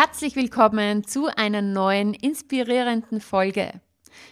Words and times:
Herzlich 0.00 0.36
willkommen 0.36 1.02
zu 1.02 1.26
einer 1.26 1.60
neuen 1.60 2.14
inspirierenden 2.14 3.20
Folge. 3.20 3.80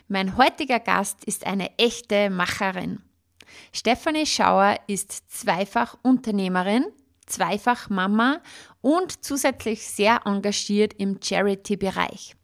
Mein 0.07 0.37
heutiger 0.37 0.79
Gast 0.79 1.25
ist 1.25 1.45
eine 1.45 1.77
echte 1.77 2.31
Macherin. 2.31 3.01
Stefanie 3.73 4.27
Schauer 4.27 4.77
ist 4.87 5.29
zweifach 5.29 5.97
Unternehmerin, 6.03 6.85
zweifach 7.27 7.91
Mama 7.91 8.43
und 8.81 9.25
zusätzlich 9.25 9.85
sehr 9.85 10.21
engagiert 10.25 10.95
im 10.99 11.19
Charity-Bereich. 11.21 12.37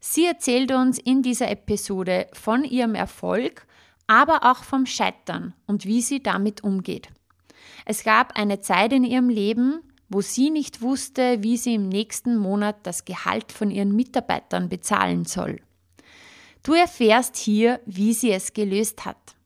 Sie 0.00 0.24
erzählt 0.24 0.72
uns 0.72 0.98
in 0.98 1.20
dieser 1.20 1.50
Episode 1.50 2.26
von 2.32 2.64
ihrem 2.64 2.94
Erfolg, 2.94 3.66
aber 4.06 4.50
auch 4.50 4.64
vom 4.64 4.86
Scheitern 4.86 5.52
und 5.66 5.84
wie 5.84 6.00
sie 6.00 6.22
damit 6.22 6.64
umgeht. 6.64 7.10
Es 7.84 8.02
gab 8.02 8.38
eine 8.38 8.60
Zeit 8.60 8.94
in 8.94 9.04
ihrem 9.04 9.28
Leben, 9.28 9.82
wo 10.08 10.20
sie 10.20 10.50
nicht 10.50 10.82
wusste, 10.82 11.42
wie 11.42 11.56
sie 11.56 11.74
im 11.74 11.88
nächsten 11.88 12.36
Monat 12.36 12.76
das 12.84 13.04
Gehalt 13.04 13.52
von 13.52 13.70
ihren 13.70 13.94
Mitarbeitern 13.94 14.68
bezahlen 14.68 15.24
soll. 15.24 15.60
Du 16.62 16.74
erfährst 16.74 17.36
hier, 17.36 17.80
wie 17.86 18.12
sie 18.12 18.32
es 18.32 18.52
gelöst 18.52 19.04
hat. 19.04 19.36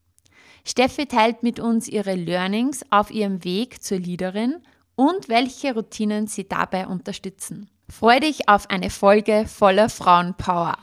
Steffi 0.65 1.07
teilt 1.07 1.43
mit 1.43 1.59
uns 1.61 1.89
ihre 1.89 2.15
Learnings 2.15 2.85
auf 2.91 3.11
ihrem 3.11 3.45
Weg 3.45 3.83
zur 3.83 3.99
Leaderin 3.99 4.57
und 4.95 5.29
welche 5.29 5.75
Routinen 5.75 6.27
sie 6.27 6.49
dabei 6.49 6.87
unterstützen. 6.87 7.71
Freu 7.89 8.21
dich 8.21 8.49
auf 8.49 8.71
eine 8.71 8.91
Folge 8.91 9.47
voller 9.49 9.89
Frauenpower. 9.89 10.77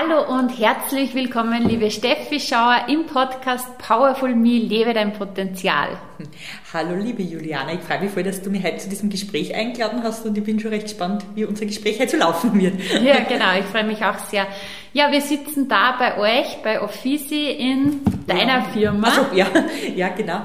Hallo 0.00 0.22
und 0.32 0.50
herzlich 0.50 1.12
willkommen, 1.12 1.66
liebe 1.66 1.90
Steffi 1.90 2.38
Schauer 2.38 2.82
im 2.86 3.06
Podcast 3.06 3.78
Powerful 3.78 4.32
Me, 4.32 4.58
lebe 4.58 4.94
dein 4.94 5.12
Potenzial. 5.12 5.88
Hallo, 6.72 6.94
liebe 6.94 7.22
Juliana, 7.22 7.72
ich 7.72 7.80
freue 7.80 8.02
mich 8.02 8.12
voll, 8.12 8.22
dass 8.22 8.40
du 8.40 8.48
mich 8.48 8.62
heute 8.62 8.76
zu 8.76 8.88
diesem 8.88 9.10
Gespräch 9.10 9.56
eingeladen 9.56 10.04
hast 10.04 10.24
und 10.24 10.38
ich 10.38 10.44
bin 10.44 10.60
schon 10.60 10.70
recht 10.70 10.84
gespannt, 10.84 11.24
wie 11.34 11.44
unser 11.44 11.66
Gespräch 11.66 11.98
heute 11.98 12.12
so 12.12 12.16
laufen 12.16 12.60
wird. 12.60 12.74
Ja, 13.02 13.18
genau, 13.28 13.58
ich 13.58 13.64
freue 13.64 13.82
mich 13.82 14.04
auch 14.04 14.18
sehr. 14.18 14.46
Ja, 14.92 15.10
wir 15.10 15.20
sitzen 15.20 15.68
da 15.68 15.96
bei 15.98 16.16
euch, 16.16 16.58
bei 16.62 16.80
Offici 16.80 17.50
in 17.50 18.02
deiner 18.24 18.62
Firma. 18.66 19.08
Also, 19.08 19.26
ja, 19.34 19.46
ja, 19.96 20.08
genau. 20.10 20.42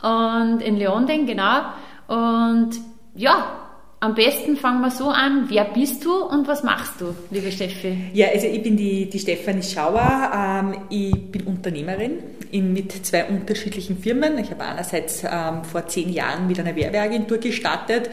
Und 0.00 0.62
in 0.62 0.78
Leonding, 0.78 1.26
genau. 1.26 1.60
Und 2.08 2.70
ja, 3.14 3.63
am 4.04 4.14
besten 4.14 4.56
fangen 4.56 4.82
wir 4.82 4.90
so 4.90 5.08
an. 5.08 5.46
Wer 5.48 5.64
bist 5.64 6.04
du 6.04 6.14
und 6.14 6.46
was 6.46 6.62
machst 6.62 7.00
du, 7.00 7.14
liebe 7.30 7.50
Steffi? 7.50 7.96
Ja, 8.12 8.26
also 8.28 8.46
ich 8.46 8.62
bin 8.62 8.76
die, 8.76 9.08
die 9.08 9.18
Stefanie 9.18 9.62
Schauer. 9.62 10.30
Ähm, 10.34 10.76
ich 10.90 11.30
bin 11.30 11.44
Unternehmerin 11.44 12.18
in, 12.50 12.74
mit 12.74 12.92
zwei 13.06 13.24
unterschiedlichen 13.24 13.98
Firmen. 13.98 14.38
Ich 14.38 14.50
habe 14.50 14.62
einerseits 14.62 15.24
ähm, 15.24 15.64
vor 15.64 15.86
zehn 15.86 16.12
Jahren 16.12 16.46
mit 16.46 16.60
einer 16.60 16.76
Werbeagentur 16.76 17.38
gestartet, 17.38 18.10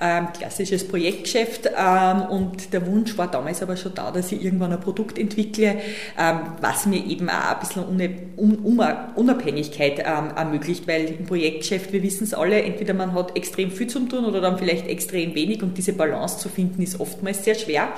ähm, 0.00 0.28
klassisches 0.36 0.86
Projektgeschäft. 0.88 1.70
Ähm, 1.76 2.22
und 2.22 2.72
der 2.72 2.84
Wunsch 2.86 3.16
war 3.16 3.30
damals 3.30 3.62
aber 3.62 3.76
schon 3.76 3.94
da, 3.94 4.10
dass 4.10 4.32
ich 4.32 4.44
irgendwann 4.44 4.72
ein 4.72 4.80
Produkt 4.80 5.18
entwickle, 5.18 5.76
ähm, 6.18 6.40
was 6.60 6.84
mir 6.86 7.04
eben 7.06 7.30
auch 7.30 7.54
ein 7.54 7.60
bisschen 7.60 9.14
Unabhängigkeit 9.14 10.00
ähm, 10.00 10.32
ermöglicht, 10.36 10.88
weil 10.88 11.04
im 11.04 11.26
Projektgeschäft, 11.26 11.92
wir 11.92 12.02
wissen 12.02 12.24
es 12.24 12.34
alle, 12.34 12.60
entweder 12.60 12.92
man 12.92 13.14
hat 13.14 13.36
extrem 13.36 13.70
viel 13.70 13.86
zu 13.86 14.00
tun 14.00 14.24
oder 14.24 14.40
dann 14.40 14.58
vielleicht 14.58 14.88
extrem 14.88 15.27
extrem 15.28 15.34
wenig 15.34 15.62
und 15.62 15.76
diese 15.76 15.92
Balance 15.92 16.38
zu 16.38 16.48
finden 16.48 16.82
ist 16.82 17.00
oftmals 17.00 17.44
sehr 17.44 17.54
schwer. 17.54 17.88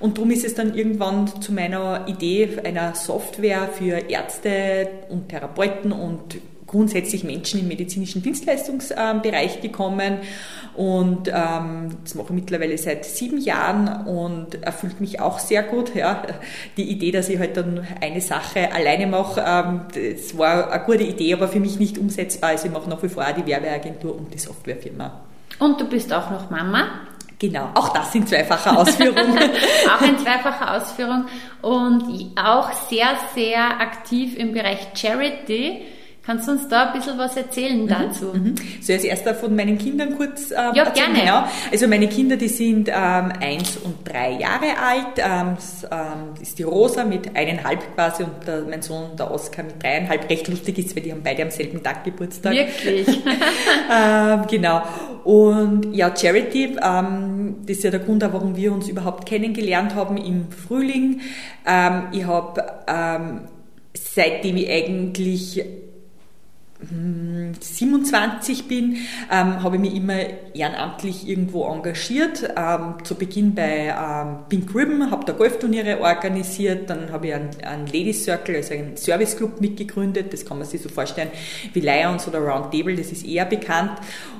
Und 0.00 0.18
darum 0.18 0.30
ist 0.30 0.44
es 0.44 0.54
dann 0.54 0.74
irgendwann 0.74 1.40
zu 1.40 1.52
meiner 1.52 2.06
Idee 2.08 2.58
einer 2.64 2.94
Software 2.94 3.68
für 3.68 4.10
Ärzte 4.10 4.88
und 5.08 5.28
Therapeuten 5.28 5.92
und 5.92 6.38
grundsätzlich 6.66 7.22
Menschen 7.22 7.60
im 7.60 7.68
medizinischen 7.68 8.20
Dienstleistungsbereich 8.22 9.60
gekommen. 9.60 10.18
Und 10.74 11.28
ähm, 11.28 11.98
das 12.02 12.16
mache 12.16 12.28
ich 12.30 12.34
mittlerweile 12.34 12.76
seit 12.76 13.04
sieben 13.04 13.38
Jahren 13.38 14.06
und 14.06 14.60
erfüllt 14.64 15.00
mich 15.00 15.20
auch 15.20 15.38
sehr 15.38 15.62
gut. 15.62 15.94
Ja. 15.94 16.22
Die 16.76 16.90
Idee, 16.90 17.12
dass 17.12 17.28
ich 17.28 17.38
halt 17.38 17.56
dann 17.56 17.86
eine 18.00 18.20
Sache 18.20 18.72
alleine 18.72 19.06
mache, 19.06 19.44
ähm, 19.46 19.82
das 19.94 20.36
war 20.36 20.72
eine 20.72 20.84
gute 20.84 21.04
Idee, 21.04 21.34
aber 21.34 21.46
für 21.46 21.60
mich 21.60 21.78
nicht 21.78 21.96
umsetzbar. 21.96 22.50
Also 22.50 22.66
ich 22.66 22.72
mache 22.72 22.90
nach 22.90 23.00
wie 23.04 23.08
vor 23.08 23.24
auch 23.24 23.32
die 23.32 23.46
Werbeagentur 23.46 24.16
und 24.16 24.34
die 24.34 24.38
Softwarefirma. 24.38 25.22
Und 25.58 25.80
du 25.80 25.84
bist 25.84 26.12
auch 26.12 26.30
noch 26.30 26.50
Mama. 26.50 26.86
Genau, 27.38 27.70
auch 27.74 27.88
das 27.88 28.14
in 28.14 28.26
zweifacher 28.26 28.78
Ausführung. 28.78 29.16
auch 29.88 30.02
in 30.02 30.18
zweifacher 30.18 30.76
Ausführung 30.76 31.26
und 31.62 32.38
auch 32.38 32.72
sehr, 32.88 33.16
sehr 33.34 33.80
aktiv 33.80 34.36
im 34.36 34.52
Bereich 34.52 34.88
Charity. 34.94 35.82
Kannst 36.26 36.48
du 36.48 36.52
uns 36.52 36.68
da 36.68 36.86
ein 36.86 36.98
bisschen 36.98 37.18
was 37.18 37.36
erzählen 37.36 37.82
mhm, 37.82 37.88
dazu? 37.88 38.26
Mhm. 38.32 38.54
So 38.80 38.94
als 38.94 39.04
erster 39.04 39.34
von 39.34 39.54
meinen 39.54 39.76
Kindern 39.76 40.16
kurz 40.16 40.50
ähm, 40.52 40.72
Ja, 40.74 40.84
erzählen. 40.84 41.12
gerne. 41.12 41.20
Genau. 41.20 41.44
Also 41.70 41.86
meine 41.86 42.08
Kinder, 42.08 42.36
die 42.36 42.48
sind 42.48 42.88
ähm, 42.88 43.32
eins 43.40 43.76
und 43.76 43.96
drei 44.10 44.32
Jahre 44.32 44.78
alt. 44.82 45.18
Ähm, 45.18 45.56
das, 45.56 45.84
ähm, 45.84 46.40
ist 46.40 46.58
die 46.58 46.62
Rosa 46.62 47.04
mit 47.04 47.36
eineinhalb 47.36 47.94
quasi 47.94 48.22
und 48.22 48.46
der, 48.46 48.62
mein 48.62 48.80
Sohn, 48.80 49.16
der 49.18 49.30
Oskar, 49.30 49.64
mit 49.64 49.82
dreieinhalb. 49.82 50.30
Recht 50.30 50.48
lustig 50.48 50.78
ist, 50.78 50.96
weil 50.96 51.02
die 51.02 51.12
haben 51.12 51.22
beide 51.22 51.42
am 51.42 51.50
selben 51.50 51.82
Tag 51.82 52.04
Geburtstag. 52.04 52.54
Wirklich? 52.54 53.06
ähm, 53.92 54.46
genau. 54.50 54.82
Und 55.24 55.94
ja, 55.94 56.14
Charity, 56.16 56.76
ähm, 56.82 57.56
das 57.66 57.76
ist 57.76 57.84
ja 57.84 57.90
der 57.90 58.00
Grund, 58.00 58.22
warum 58.22 58.56
wir 58.56 58.72
uns 58.72 58.88
überhaupt 58.88 59.26
kennengelernt 59.26 59.94
haben 59.94 60.16
im 60.16 60.50
Frühling. 60.50 61.20
Ähm, 61.66 62.04
ich 62.12 62.24
habe 62.26 62.64
ähm, 62.86 63.40
seitdem 63.92 64.56
ich 64.56 64.70
eigentlich 64.70 65.62
27 67.60 68.68
bin, 68.68 68.96
ähm, 69.30 69.62
habe 69.62 69.76
ich 69.76 69.82
mich 69.82 69.94
immer 69.94 70.18
ehrenamtlich 70.54 71.28
irgendwo 71.28 71.66
engagiert. 71.66 72.50
Ähm, 72.56 72.96
zu 73.04 73.14
Beginn 73.14 73.54
bei 73.54 73.94
ähm, 73.96 74.38
Pink 74.48 74.74
Ribbon, 74.74 75.10
habe 75.10 75.24
da 75.24 75.32
Golfturniere 75.32 76.00
organisiert, 76.00 76.90
dann 76.90 77.10
habe 77.12 77.28
ich 77.28 77.34
einen, 77.34 77.50
einen 77.64 77.86
Ladies 77.86 78.24
Circle, 78.24 78.56
also 78.56 78.74
einen 78.74 78.96
Serviceclub 78.96 79.60
mitgegründet, 79.60 80.32
das 80.32 80.44
kann 80.44 80.58
man 80.58 80.66
sich 80.66 80.82
so 80.82 80.88
vorstellen 80.88 81.30
wie 81.72 81.80
Lions 81.80 82.28
oder 82.28 82.40
Roundtable, 82.40 82.96
das 82.96 83.12
ist 83.12 83.26
eher 83.26 83.44
bekannt. 83.44 83.92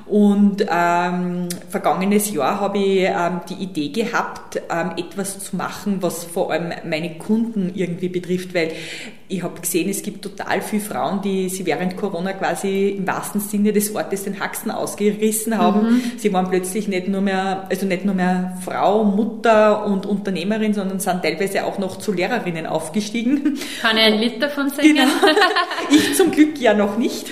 Und 0.05 0.63
ähm, 0.69 1.49
vergangenes 1.69 2.31
Jahr 2.31 2.59
habe 2.59 2.77
ich 2.77 3.05
ähm, 3.05 3.41
die 3.49 3.55
Idee 3.55 3.89
gehabt, 3.89 4.61
ähm, 4.69 4.91
etwas 4.97 5.39
zu 5.39 5.55
machen, 5.55 5.97
was 6.01 6.23
vor 6.23 6.51
allem 6.51 6.71
meine 6.87 7.17
Kunden 7.17 7.71
irgendwie 7.73 8.09
betrifft, 8.09 8.53
weil 8.53 8.71
ich 9.27 9.41
habe 9.41 9.59
gesehen, 9.59 9.89
es 9.89 10.03
gibt 10.03 10.21
total 10.21 10.61
viele 10.61 10.83
Frauen, 10.83 11.21
die 11.23 11.49
sie 11.49 11.65
während 11.65 11.97
Corona 11.97 12.33
quasi 12.37 12.89
im 12.89 13.07
wahrsten 13.07 13.41
Sinne 13.41 13.73
des 13.73 13.93
Wortes 13.93 14.23
den 14.23 14.39
Haxen 14.39 14.71
ausgerissen 14.71 15.57
haben. 15.57 15.81
Mhm. 15.81 16.01
Sie 16.17 16.31
waren 16.33 16.49
plötzlich 16.49 16.87
nicht 16.87 17.07
nur 17.07 17.21
mehr, 17.21 17.67
also 17.69 17.85
nicht 17.85 18.05
nur 18.05 18.15
mehr 18.15 18.57
Frau, 18.63 19.03
Mutter 19.03 19.85
und 19.85 20.05
Unternehmerin, 20.05 20.73
sondern 20.73 20.99
sind 20.99 21.21
teilweise 21.23 21.65
auch 21.65 21.77
noch 21.77 21.97
zu 21.97 22.11
Lehrerinnen 22.11 22.65
aufgestiegen. 22.65 23.57
Kann 23.81 23.97
ich 23.97 24.03
ein 24.03 24.19
Lied 24.19 24.41
davon 24.41 24.69
singen? 24.69 24.95
Genau. 24.95 25.11
Ich 25.89 26.15
zum 26.15 26.31
Glück 26.31 26.59
ja 26.59 26.73
noch 26.73 26.97
nicht. 26.97 27.27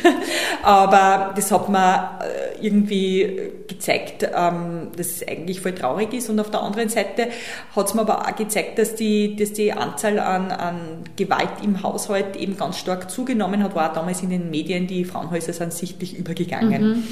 Aber 0.61 1.33
das 1.35 1.51
hat 1.51 1.69
äh, 1.69 2.52
irgendwie 2.63 3.51
gezeigt, 3.67 4.23
ähm, 4.23 4.89
dass 4.95 5.07
es 5.07 5.27
eigentlich 5.27 5.61
voll 5.61 5.73
traurig 5.73 6.13
ist. 6.13 6.29
Und 6.29 6.39
auf 6.39 6.49
der 6.49 6.61
anderen 6.61 6.89
Seite 6.89 7.27
hat 7.75 7.87
es 7.87 7.93
mir 7.93 8.01
aber 8.01 8.27
auch 8.27 8.35
gezeigt, 8.35 8.79
dass 8.79 8.95
die, 8.95 9.35
dass 9.35 9.53
die 9.53 9.73
Anzahl 9.73 10.19
an, 10.19 10.51
an 10.51 10.77
Gewalt 11.15 11.63
im 11.63 11.83
Haushalt 11.83 12.35
eben 12.35 12.57
ganz 12.57 12.77
stark 12.77 13.11
zugenommen 13.11 13.63
hat, 13.63 13.75
war 13.75 13.91
auch 13.91 13.93
damals 13.93 14.23
in 14.23 14.29
den 14.29 14.49
Medien, 14.49 14.87
die 14.87 15.05
Frauenhäuser 15.05 15.53
sind 15.53 15.73
sichtlich 15.73 16.17
übergegangen. 16.17 16.83
Mhm. 16.89 17.03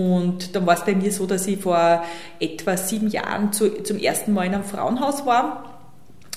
Und 0.00 0.56
dann 0.56 0.66
war 0.66 0.74
es 0.74 0.84
bei 0.84 0.94
mir 0.94 1.12
so, 1.12 1.24
dass 1.24 1.46
ich 1.46 1.60
vor 1.60 2.02
etwa 2.40 2.76
sieben 2.76 3.08
Jahren 3.08 3.52
zu, 3.52 3.82
zum 3.82 3.98
ersten 3.98 4.32
Mal 4.32 4.46
in 4.46 4.54
einem 4.54 4.64
Frauenhaus 4.64 5.24
war 5.24 5.73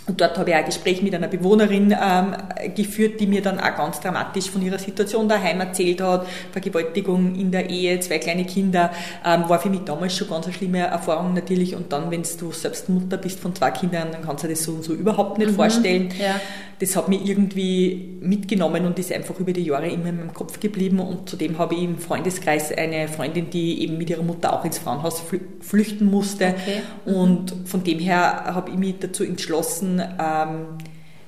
Und 0.07 0.21
dort 0.21 0.37
habe 0.37 0.49
ich 0.49 0.55
auch 0.55 0.59
ein 0.59 0.65
Gespräch 0.65 1.01
mit 1.01 1.13
einer 1.13 1.27
Bewohnerin 1.27 1.91
ähm, 1.91 2.35
geführt, 2.73 3.19
die 3.19 3.27
mir 3.27 3.41
dann 3.41 3.59
auch 3.59 3.75
ganz 3.75 3.99
dramatisch 3.99 4.49
von 4.49 4.61
ihrer 4.61 4.79
Situation 4.79 5.27
daheim 5.27 5.59
erzählt 5.59 5.99
hat. 6.01 6.25
Vergewaltigung 6.53 7.35
in 7.35 7.51
der 7.51 7.69
Ehe, 7.69 7.99
zwei 7.99 8.17
kleine 8.17 8.45
Kinder, 8.45 8.91
ähm, 9.25 9.49
war 9.49 9.59
für 9.59 9.69
mich 9.69 9.81
damals 9.81 10.15
schon 10.15 10.29
ganz 10.29 10.45
eine 10.45 10.53
schlimme 10.53 10.79
Erfahrung 10.79 11.33
natürlich. 11.33 11.75
Und 11.75 11.91
dann, 11.91 12.09
wenn 12.09 12.23
du 12.23 12.51
selbst 12.53 12.87
Mutter 12.87 13.17
bist 13.17 13.39
von 13.39 13.53
zwei 13.53 13.71
Kindern, 13.71 14.07
dann 14.13 14.21
kannst 14.23 14.45
du 14.45 14.47
dir 14.47 14.53
das 14.53 14.63
so 14.63 14.71
und 14.71 14.83
so 14.83 14.93
überhaupt 14.93 15.39
nicht 15.39 15.51
mhm. 15.51 15.55
vorstellen. 15.55 16.09
Ja. 16.17 16.39
Das 16.79 16.95
hat 16.95 17.09
mich 17.09 17.25
irgendwie 17.25 18.17
mitgenommen 18.21 18.85
und 18.85 18.99
ist 18.99 19.11
einfach 19.11 19.39
über 19.39 19.51
die 19.51 19.63
Jahre 19.63 19.89
immer 19.89 20.09
in 20.09 20.17
meinem 20.17 20.33
Kopf 20.33 20.59
geblieben. 20.59 20.99
Und 20.99 21.27
zudem 21.27 21.57
habe 21.57 21.73
ich 21.73 21.83
im 21.83 21.97
Freundeskreis 21.97 22.71
eine 22.71 23.07
Freundin, 23.07 23.49
die 23.49 23.81
eben 23.81 23.97
mit 23.97 24.09
ihrer 24.09 24.21
Mutter 24.21 24.53
auch 24.53 24.63
ins 24.63 24.77
Frauenhaus 24.77 25.23
flüchten 25.59 26.05
musste. 26.05 26.53
Okay. 26.55 26.81
Und 27.05 27.55
von 27.65 27.83
dem 27.83 27.99
her 27.99 28.45
habe 28.45 28.69
ich 28.69 28.77
mich 28.77 28.95
dazu 28.99 29.23
entschlossen, 29.23 30.01
ähm, 30.01 30.77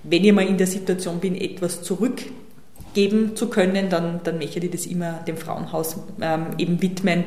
wenn 0.04 0.24
ich 0.24 0.32
mal 0.32 0.46
in 0.46 0.58
der 0.58 0.68
Situation 0.68 1.20
bin, 1.20 1.36
etwas 1.36 1.82
zurückgeben 1.82 3.36
zu 3.36 3.50
können, 3.50 3.90
dann, 3.90 4.22
dann 4.24 4.38
möchte 4.38 4.60
ich 4.60 4.72
das 4.72 4.86
immer 4.86 5.14
dem 5.28 5.38
Frauenhaus 5.38 5.98
ähm, 6.22 6.48
eben 6.58 6.82
widmen, 6.82 7.24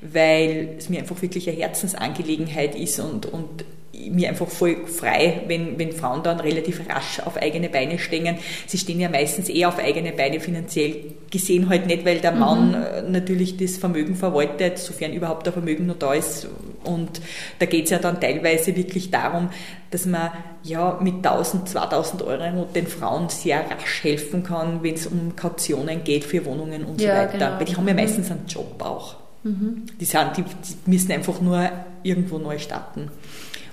weil 0.00 0.74
es 0.78 0.88
mir 0.88 1.00
einfach 1.00 1.20
wirklich 1.20 1.48
eine 1.48 1.58
Herzensangelegenheit 1.58 2.74
ist 2.74 2.98
und, 3.00 3.26
und 3.26 3.64
mir 4.10 4.28
einfach 4.30 4.48
voll 4.48 4.86
frei, 4.86 5.42
wenn, 5.46 5.78
wenn 5.78 5.92
Frauen 5.92 6.22
dann 6.22 6.40
relativ 6.40 6.80
rasch 6.88 7.20
auf 7.20 7.36
eigene 7.36 7.68
Beine 7.68 7.98
stehen. 7.98 8.38
Sie 8.66 8.78
stehen 8.78 9.00
ja 9.00 9.08
meistens 9.08 9.48
eher 9.48 9.68
auf 9.68 9.78
eigene 9.78 10.12
Beine 10.12 10.40
finanziell 10.40 10.96
gesehen 11.30 11.68
halt 11.68 11.86
nicht, 11.86 12.06
weil 12.06 12.20
der. 12.20 12.38
Mann 12.38 12.70
mhm. 12.70 13.12
natürlich 13.12 13.56
das 13.56 13.76
Vermögen 13.76 14.14
verwaltet, 14.14 14.78
sofern 14.78 15.12
überhaupt 15.12 15.46
der 15.46 15.52
Vermögen 15.52 15.86
noch 15.86 15.98
da 15.98 16.14
ist. 16.14 16.48
Und 16.84 17.20
da 17.58 17.66
geht 17.66 17.84
es 17.84 17.90
ja 17.90 17.98
dann 17.98 18.20
teilweise 18.20 18.74
wirklich 18.76 19.10
darum, 19.10 19.50
dass 19.90 20.06
man 20.06 20.30
ja 20.62 20.98
mit 21.02 21.16
1000, 21.16 21.68
2000 21.68 22.22
Euro 22.22 22.68
den 22.74 22.86
Frauen 22.86 23.28
sehr 23.28 23.60
rasch 23.70 24.04
helfen 24.04 24.42
kann, 24.42 24.82
wenn 24.82 24.94
es 24.94 25.06
um 25.06 25.34
Kautionen 25.36 26.04
geht 26.04 26.24
für 26.24 26.44
Wohnungen 26.44 26.84
und 26.84 27.00
ja, 27.00 27.14
so 27.14 27.22
weiter. 27.22 27.38
Genau. 27.38 27.58
Weil 27.58 27.64
die 27.64 27.76
haben 27.76 27.88
ja 27.88 27.94
mhm. 27.94 28.00
meistens 28.00 28.30
einen 28.30 28.46
Job 28.46 28.82
auch. 28.82 29.16
Mhm. 29.44 29.86
Die, 30.00 30.04
sind, 30.04 30.36
die, 30.36 30.42
die 30.42 30.90
müssen 30.90 31.12
einfach 31.12 31.40
nur 31.40 31.68
irgendwo 32.02 32.38
neu 32.38 32.58
starten. 32.58 33.10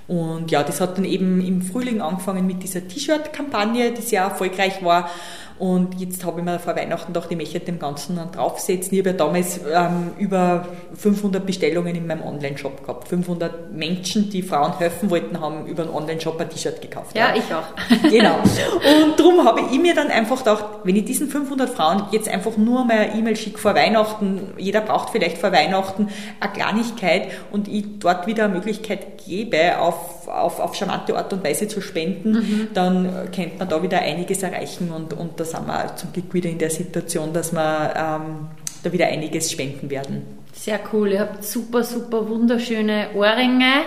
Und 0.08 0.52
ja, 0.52 0.64
das 0.64 0.82
hat 0.82 0.98
dann 0.98 1.06
eben 1.06 1.42
im 1.46 1.62
Frühling 1.62 2.02
angefangen 2.02 2.46
mit 2.46 2.62
dieser 2.62 2.88
T-Shirt-Kampagne, 2.88 3.92
die 3.92 4.02
sehr 4.02 4.22
erfolgreich 4.22 4.84
war. 4.84 5.10
Und 5.58 6.00
jetzt 6.02 6.26
habe 6.26 6.42
ich 6.42 6.46
mir 6.46 6.60
vor 6.60 6.76
Weihnachten 6.76 7.14
gedacht, 7.14 7.32
ich 7.32 7.38
möchte 7.38 7.60
dem 7.62 7.80
Ganzen 7.80 8.18
dann 8.18 8.32
draufsetzen. 8.32 8.92
Ich 8.92 9.00
habe 9.00 9.12
ja 9.12 9.16
damals 9.16 9.60
ähm, 9.74 10.12
über 10.18 10.66
500 10.96 11.46
Bestellungen 11.46 11.96
in 11.96 12.08
meinem 12.08 12.24
Online-Shop 12.24 12.82
gehabt. 12.82 13.08
500 13.08 13.72
Menschen, 13.72 14.30
die 14.30 14.42
Frauen 14.42 14.78
helfen 14.78 15.10
wollten, 15.10 15.40
haben 15.40 15.66
über 15.66 15.84
einen 15.84 15.94
Online-Shop 15.94 16.40
ein 16.42 16.50
T-Shirt 16.50 16.82
gekauft. 16.82 17.16
Ja, 17.16 17.30
ja, 17.30 17.36
ich 17.36 17.54
auch. 17.54 17.64
Genau. 18.16 18.36
Und 18.36 19.20
darum 19.20 19.46
habe 19.46 19.62
ich 19.72 19.80
mir 19.80 19.96
dann 19.96 20.08
einfach 20.08 20.40
gedacht, 20.40 20.66
wenn 20.84 20.96
ich 20.96 21.06
diesen 21.06 21.30
500 21.30 21.70
Frauen 21.70 22.04
jetzt 22.12 22.28
einfach 22.28 22.58
nur 22.58 22.86
mal 22.86 22.98
eine 22.98 23.16
E-Mail 23.16 23.36
schicke 23.36 23.58
vor 23.58 23.76
Weihnachten, 23.76 24.54
jeder 24.58 24.82
braucht 24.82 25.10
vielleicht 25.12 25.38
vor 25.38 25.52
Weihnachten 25.52 26.10
eine 26.40 26.54
Kleinigkeit 26.54 27.30
und 27.52 27.68
ich 27.68 28.00
dort 28.00 28.28
wieder 28.28 28.46
eine 28.46 28.56
Möglichkeit 28.56 29.24
gebe, 29.26 29.80
auf, 29.80 30.15
auf, 30.28 30.60
auf 30.60 30.76
charmante 30.76 31.16
Art 31.16 31.32
und 31.34 31.44
Weise 31.44 31.68
zu 31.68 31.82
spenden, 31.82 32.32
mhm. 32.32 32.68
dann 32.74 33.32
könnte 33.34 33.58
man 33.60 33.70
da 33.70 33.82
wieder 33.82 34.00
einiges 34.00 34.44
erreichen 34.44 34.92
und, 34.92 35.14
und 35.14 35.40
da 35.40 35.46
sind 35.46 35.68
wir 35.68 35.96
zum 35.96 36.14
Glück 36.14 36.34
wieder 36.34 36.50
in 36.50 36.58
der 36.58 36.70
Situation, 36.70 37.34
dass 37.34 37.54
wir 37.54 37.94
ähm, 37.96 38.48
da 38.84 38.92
wieder 38.92 39.08
einiges 39.08 39.52
spenden 39.52 39.90
werden. 39.90 40.24
Sehr 40.54 40.80
cool, 40.94 41.12
ihr 41.12 41.20
habt 41.20 41.44
super, 41.44 41.84
super 41.84 42.28
wunderschöne 42.30 43.10
Ohrringe. 43.16 43.84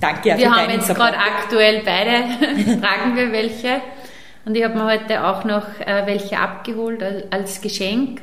Danke. 0.00 0.36
Wir 0.36 0.54
haben 0.54 0.70
jetzt 0.70 0.94
gerade 0.94 1.16
aktuell 1.16 1.82
beide, 1.84 2.80
tragen 2.80 3.16
wir 3.16 3.32
welche. 3.32 3.80
Und 4.44 4.56
ich 4.56 4.64
habe 4.64 4.74
mir 4.74 4.84
heute 4.84 5.26
auch 5.26 5.44
noch 5.44 5.80
äh, 5.80 6.06
welche 6.06 6.38
abgeholt 6.38 7.02
als 7.30 7.60
Geschenk. 7.60 8.22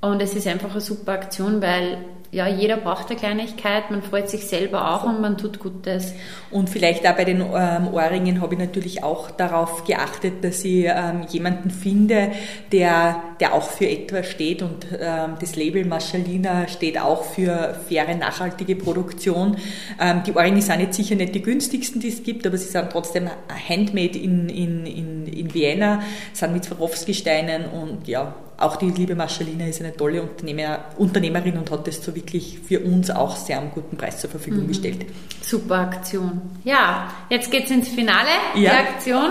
Und 0.00 0.20
es 0.20 0.34
ist 0.34 0.46
einfach 0.46 0.70
eine 0.72 0.80
super 0.80 1.12
Aktion, 1.12 1.62
weil 1.62 1.98
ja, 2.34 2.48
jeder 2.48 2.78
braucht 2.78 3.10
eine 3.10 3.18
Kleinigkeit, 3.18 3.92
man 3.92 4.02
freut 4.02 4.28
sich 4.28 4.46
selber 4.46 4.92
auch 4.92 5.04
und 5.04 5.20
man 5.20 5.38
tut 5.38 5.60
Gutes. 5.60 6.14
Und 6.50 6.68
vielleicht 6.68 7.06
auch 7.06 7.14
bei 7.14 7.24
den 7.24 7.40
ähm, 7.40 7.88
Ohrringen 7.92 8.40
habe 8.40 8.54
ich 8.54 8.60
natürlich 8.60 9.04
auch 9.04 9.30
darauf 9.30 9.84
geachtet, 9.84 10.42
dass 10.42 10.64
ich 10.64 10.86
ähm, 10.86 11.26
jemanden 11.28 11.70
finde, 11.70 12.32
der, 12.72 13.22
der 13.38 13.54
auch 13.54 13.70
für 13.70 13.88
etwas 13.88 14.28
steht 14.28 14.62
und 14.62 14.86
ähm, 14.98 15.34
das 15.38 15.54
Label 15.54 15.84
Maschalina 15.84 16.66
steht 16.66 17.00
auch 17.00 17.22
für 17.22 17.76
faire, 17.88 18.16
nachhaltige 18.16 18.74
Produktion. 18.74 19.56
Ähm, 20.00 20.22
die 20.26 20.32
Ohrringe 20.32 20.60
sind 20.60 20.80
jetzt 20.80 20.96
sicher 20.96 21.14
nicht 21.14 21.36
die 21.36 21.42
günstigsten, 21.42 22.00
die 22.00 22.08
es 22.08 22.24
gibt, 22.24 22.48
aber 22.48 22.58
sie 22.58 22.68
sind 22.68 22.90
trotzdem 22.90 23.30
handmade 23.68 24.18
in, 24.18 24.48
in, 24.48 24.86
in, 24.86 25.26
in 25.26 25.54
Vienna, 25.54 26.02
sind 26.32 26.52
mit 26.52 26.64
Swarovski-Steinen 26.64 27.66
und 27.66 28.08
ja, 28.08 28.34
auch 28.58 28.76
die 28.76 28.90
liebe 28.90 29.14
Marschalina 29.14 29.66
ist 29.66 29.80
eine 29.80 29.96
tolle 29.96 30.22
Unternehmer, 30.22 30.84
Unternehmerin 30.96 31.56
und 31.58 31.70
hat 31.70 31.86
das 31.86 32.02
so 32.02 32.14
wirklich 32.14 32.60
für 32.60 32.80
uns 32.80 33.10
auch 33.10 33.36
sehr 33.36 33.58
am 33.58 33.70
guten 33.70 33.96
Preis 33.96 34.20
zur 34.20 34.30
Verfügung 34.30 34.64
mhm. 34.64 34.68
gestellt. 34.68 35.06
Super 35.42 35.80
Aktion. 35.80 36.40
Ja, 36.64 37.10
jetzt 37.30 37.50
geht 37.50 37.64
es 37.64 37.70
ins 37.70 37.88
Finale 37.88 38.28
ja. 38.54 38.70
der 38.70 38.80
Aktion. 38.80 39.30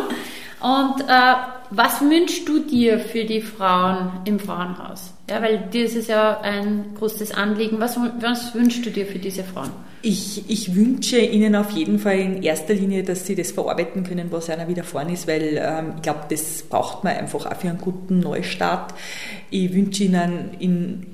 Und 0.60 1.02
äh, 1.02 1.34
was 1.72 2.02
wünschst 2.02 2.48
du 2.48 2.60
dir 2.60 3.00
für 3.00 3.26
die 3.26 3.42
Frauen 3.42 4.12
im 4.26 4.40
Frauenhaus? 4.40 5.14
Ja, 5.30 5.42
weil 5.42 5.58
dir 5.72 5.86
ist 5.86 5.96
es 5.96 6.08
ja 6.08 6.40
ein 6.42 6.94
großes 6.98 7.34
Anliegen. 7.34 7.80
Was, 7.80 7.98
was 8.20 8.54
wünschst 8.54 8.86
du 8.86 8.90
dir 8.90 9.06
für 9.06 9.20
diese 9.20 9.44
Frauen? 9.44 9.72
Ich, 10.06 10.44
ich 10.50 10.76
wünsche 10.76 11.18
Ihnen 11.18 11.56
auf 11.56 11.72
jeden 11.72 11.98
Fall 11.98 12.20
in 12.20 12.44
erster 12.44 12.74
Linie, 12.74 13.04
dass 13.04 13.26
Sie 13.26 13.36
das 13.36 13.52
verarbeiten 13.54 14.04
können, 14.04 14.28
was 14.32 14.50
einer 14.50 14.68
widerfahren 14.68 15.08
ist, 15.08 15.30
weil 15.30 15.58
ähm, 15.58 15.94
ich 15.96 16.02
glaube, 16.02 16.26
das 16.30 16.64
braucht 16.64 17.06
man 17.06 17.16
einfach 17.16 17.46
auch 17.46 17.56
für 17.56 17.70
einen 17.70 17.78
guten 17.78 18.20
Neustart. 18.20 18.94
Ich 19.50 19.74
wünsche 19.74 20.04
Ihnen 20.04 20.50
in 20.60 21.06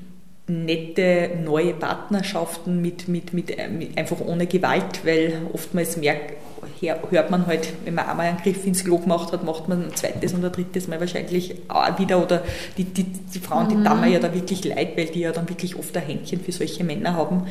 nette 0.47 1.38
neue 1.45 1.75
Partnerschaften 1.75 2.81
mit, 2.81 3.07
mit, 3.07 3.31
mit, 3.31 3.56
mit, 3.71 3.95
einfach 3.95 4.21
ohne 4.21 4.47
Gewalt, 4.47 5.06
weil 5.06 5.33
oftmals 5.53 5.95
merkt, 5.95 6.33
hört 6.82 7.32
man 7.32 7.48
halt, 7.48 7.74
wenn 7.86 7.96
man 7.96 8.08
einmal 8.08 8.28
einen 8.28 8.38
Griff 8.38 8.66
ins 8.66 8.84
Klo 8.84 8.98
gemacht 8.98 9.32
hat, 9.32 9.44
macht 9.44 9.68
man 9.68 9.86
ein 9.86 9.96
zweites 9.96 10.34
und 10.34 10.44
ein 10.44 10.52
drittes 10.52 10.88
Mal 10.88 11.00
wahrscheinlich 11.00 11.56
auch 11.68 12.00
wieder 12.00 12.22
oder 12.22 12.44
die, 12.78 12.86
die, 12.86 13.04
die 13.04 13.40
Frauen, 13.40 13.66
mhm. 13.66 13.70
die 13.70 13.90
tun 13.90 14.02
mir 14.02 14.10
ja 14.10 14.20
da 14.20 14.34
wirklich 14.34 14.64
leid, 14.64 14.98
weil 14.98 15.06
die 15.08 15.22
ja 15.22 15.32
dann 15.32 15.48
wirklich 15.50 15.78
oft 15.78 15.96
ein 15.96 16.04
Händchen 16.04 16.42
für 16.42 16.52
solche 16.52 16.84
Männer 16.84 17.14
haben. 17.16 17.48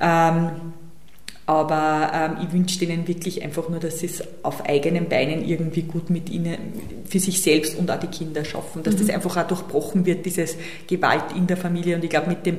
Ähm, 0.00 0.50
aber 1.48 2.10
ähm, 2.12 2.46
ich 2.46 2.52
wünsche 2.52 2.78
denen 2.78 3.08
wirklich 3.08 3.42
einfach 3.42 3.70
nur, 3.70 3.80
dass 3.80 4.00
sie 4.00 4.06
es 4.06 4.22
auf 4.42 4.66
eigenen 4.68 5.08
Beinen 5.08 5.48
irgendwie 5.48 5.80
gut 5.80 6.10
mit 6.10 6.28
ihnen, 6.28 6.58
für 7.08 7.18
sich 7.18 7.40
selbst 7.40 7.78
und 7.78 7.90
auch 7.90 7.98
die 7.98 8.08
Kinder 8.08 8.44
schaffen. 8.44 8.82
Dass 8.82 8.96
mhm. 8.96 8.98
das 8.98 9.08
einfach 9.08 9.34
auch 9.38 9.48
durchbrochen 9.48 10.04
wird, 10.04 10.26
dieses 10.26 10.56
Gewalt 10.86 11.24
in 11.34 11.46
der 11.46 11.56
Familie. 11.56 11.96
Und 11.96 12.04
ich 12.04 12.10
glaube, 12.10 12.28
mit 12.28 12.44
dem, 12.44 12.58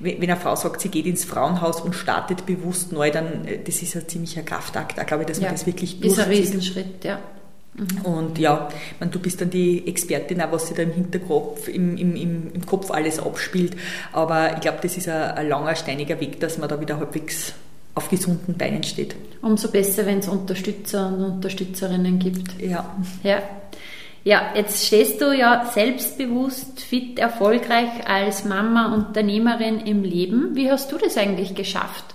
wenn 0.00 0.20
eine 0.20 0.36
Frau 0.36 0.56
sagt, 0.56 0.80
sie 0.80 0.88
geht 0.88 1.06
ins 1.06 1.24
Frauenhaus 1.24 1.80
und 1.80 1.94
startet 1.94 2.44
bewusst 2.44 2.90
neu, 2.90 3.12
dann, 3.12 3.44
äh, 3.44 3.60
das 3.64 3.80
ist 3.82 3.94
ein 3.94 4.08
ziemlicher 4.08 4.42
Kraftakt. 4.42 4.98
Da 4.98 5.04
glaube 5.04 5.22
ich, 5.22 5.28
dass 5.28 5.38
ja. 5.38 5.44
man 5.44 5.54
das 5.54 5.64
wirklich 5.64 6.00
durchzieht. 6.00 6.18
Ist 6.18 6.24
ein 6.24 6.28
Riesenschritt, 6.28 7.04
ja. 7.04 7.20
Mhm. 7.74 8.00
Und 8.02 8.38
ja, 8.40 8.68
man, 8.98 9.12
du 9.12 9.20
bist 9.20 9.42
dann 9.42 9.50
die 9.50 9.86
Expertin, 9.86 10.40
auch 10.40 10.50
was 10.50 10.66
sich 10.66 10.76
da 10.76 10.82
im 10.82 10.90
Hinterkopf, 10.90 11.68
im, 11.68 11.96
im, 11.96 12.16
im 12.52 12.66
Kopf 12.66 12.90
alles 12.90 13.20
abspielt. 13.20 13.76
Aber 14.10 14.54
ich 14.54 14.60
glaube, 14.60 14.78
das 14.82 14.96
ist 14.96 15.08
ein, 15.08 15.22
ein 15.22 15.48
langer, 15.48 15.76
steiniger 15.76 16.18
Weg, 16.18 16.40
dass 16.40 16.58
man 16.58 16.68
da 16.68 16.80
wieder 16.80 16.98
halbwegs 16.98 17.54
auf 17.94 18.08
gesunden 18.08 18.56
Beinen 18.56 18.82
steht. 18.82 19.14
Umso 19.42 19.68
besser, 19.68 20.06
wenn 20.06 20.18
es 20.18 20.28
Unterstützer 20.28 21.08
und 21.08 21.24
Unterstützerinnen 21.24 22.18
gibt. 22.18 22.60
Ja. 22.60 22.96
Ja. 23.22 23.42
Ja, 24.24 24.52
jetzt 24.54 24.86
stehst 24.86 25.20
du 25.20 25.36
ja 25.36 25.66
selbstbewusst, 25.66 26.80
fit, 26.80 27.18
erfolgreich 27.18 28.08
als 28.08 28.46
Mama, 28.46 28.94
Unternehmerin 28.94 29.80
im 29.80 30.02
Leben. 30.02 30.56
Wie 30.56 30.70
hast 30.70 30.90
du 30.90 30.96
das 30.96 31.18
eigentlich 31.18 31.54
geschafft? 31.54 32.13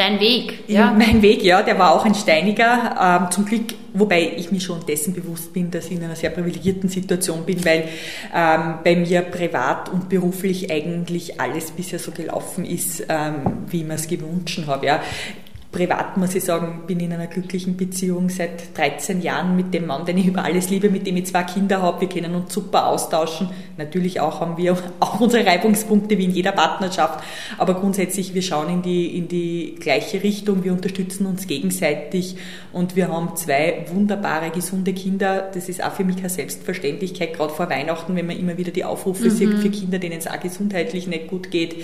Dein 0.00 0.18
Weg, 0.18 0.64
ja? 0.66 0.94
Mein 0.96 1.20
Weg, 1.20 1.44
ja, 1.44 1.60
der 1.60 1.78
war 1.78 1.92
auch 1.92 2.06
ein 2.06 2.14
steiniger. 2.14 3.20
Ähm, 3.22 3.30
zum 3.30 3.44
Glück, 3.44 3.74
wobei 3.92 4.32
ich 4.34 4.50
mir 4.50 4.58
schon 4.58 4.86
dessen 4.86 5.12
bewusst 5.12 5.52
bin, 5.52 5.70
dass 5.70 5.88
ich 5.88 5.92
in 5.92 6.02
einer 6.02 6.16
sehr 6.16 6.30
privilegierten 6.30 6.88
Situation 6.88 7.44
bin, 7.44 7.62
weil 7.66 7.84
ähm, 8.34 8.78
bei 8.82 8.96
mir 8.96 9.20
privat 9.20 9.90
und 9.90 10.08
beruflich 10.08 10.70
eigentlich 10.70 11.38
alles 11.38 11.72
bisher 11.72 11.98
so 11.98 12.12
gelaufen 12.12 12.64
ist, 12.64 13.04
ähm, 13.10 13.66
wie 13.68 13.82
ich 13.82 13.86
mir 13.86 13.92
es 13.92 14.08
gewünscht 14.08 14.62
habe. 14.66 14.86
Ja. 14.86 15.02
Privat 15.72 16.16
muss 16.16 16.34
ich 16.34 16.42
sagen, 16.42 16.82
bin 16.88 16.98
in 16.98 17.12
einer 17.12 17.28
glücklichen 17.28 17.76
Beziehung 17.76 18.28
seit 18.28 18.76
13 18.76 19.22
Jahren 19.22 19.54
mit 19.54 19.72
dem 19.72 19.86
Mann, 19.86 20.04
den 20.04 20.18
ich 20.18 20.26
über 20.26 20.42
alles 20.42 20.68
liebe, 20.68 20.90
mit 20.90 21.06
dem 21.06 21.16
ich 21.16 21.26
zwei 21.26 21.44
Kinder 21.44 21.80
habe. 21.80 22.00
Wir 22.00 22.08
können 22.08 22.34
uns 22.34 22.52
super 22.52 22.88
austauschen. 22.88 23.50
Natürlich 23.76 24.18
auch 24.18 24.40
haben 24.40 24.56
wir 24.56 24.76
auch 25.00 25.20
unsere 25.20 25.46
Reibungspunkte 25.46 26.18
wie 26.18 26.24
in 26.24 26.32
jeder 26.32 26.50
Partnerschaft. 26.50 27.22
Aber 27.56 27.74
grundsätzlich, 27.74 28.34
wir 28.34 28.42
schauen 28.42 28.68
in 28.68 28.82
die, 28.82 29.16
in 29.16 29.28
die 29.28 29.76
gleiche 29.78 30.24
Richtung. 30.24 30.64
Wir 30.64 30.72
unterstützen 30.72 31.26
uns 31.26 31.46
gegenseitig 31.46 32.36
und 32.72 32.96
wir 32.96 33.06
haben 33.06 33.36
zwei 33.36 33.84
wunderbare, 33.92 34.50
gesunde 34.50 34.92
Kinder. 34.92 35.50
Das 35.54 35.68
ist 35.68 35.84
auch 35.84 35.92
für 35.92 36.02
mich 36.02 36.18
eine 36.18 36.30
Selbstverständlichkeit, 36.30 37.34
gerade 37.34 37.54
vor 37.54 37.70
Weihnachten, 37.70 38.16
wenn 38.16 38.26
man 38.26 38.36
immer 38.36 38.58
wieder 38.58 38.72
die 38.72 38.84
Aufrufe 38.84 39.26
mhm. 39.26 39.30
sieht 39.30 39.54
für 39.60 39.70
Kinder, 39.70 40.00
denen 40.00 40.18
es 40.18 40.26
auch 40.26 40.40
gesundheitlich 40.40 41.06
nicht 41.06 41.28
gut 41.28 41.52
geht. 41.52 41.76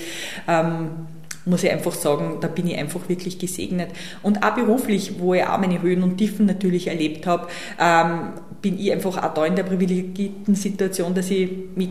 Ähm, 0.49 1.07
muss 1.47 1.65
ich 1.65 1.71
einfach 1.71 1.95
sagen, 1.95 2.39
da 2.41 2.49
bin 2.49 2.67
ich 2.67 2.77
einfach 2.77 3.09
wirklich 3.09 3.39
gesegnet. 3.39 3.89
Und 4.23 4.45
auch 4.45 4.55
beruflich, 4.55 5.15
wo 5.19 5.33
ich 5.35 5.45
auch 5.45 5.59
meine 5.59 5.81
Höhen 5.81 6.03
und 6.03 6.19
Tiefen 6.19 6.45
natürlich 6.47 6.89
erlebt 6.89 7.27
habe, 7.27 7.47
ähm, 7.81 8.33
bin 8.61 8.79
ich 8.79 8.93
einfach 8.93 9.23
auch 9.23 9.33
da 9.33 9.47
in 9.47 9.57
der 9.57 9.63
privilegierten 9.63 10.55
Situation, 10.55 11.15
dass 11.15 11.31
ich 11.31 11.49
mich 11.77 11.91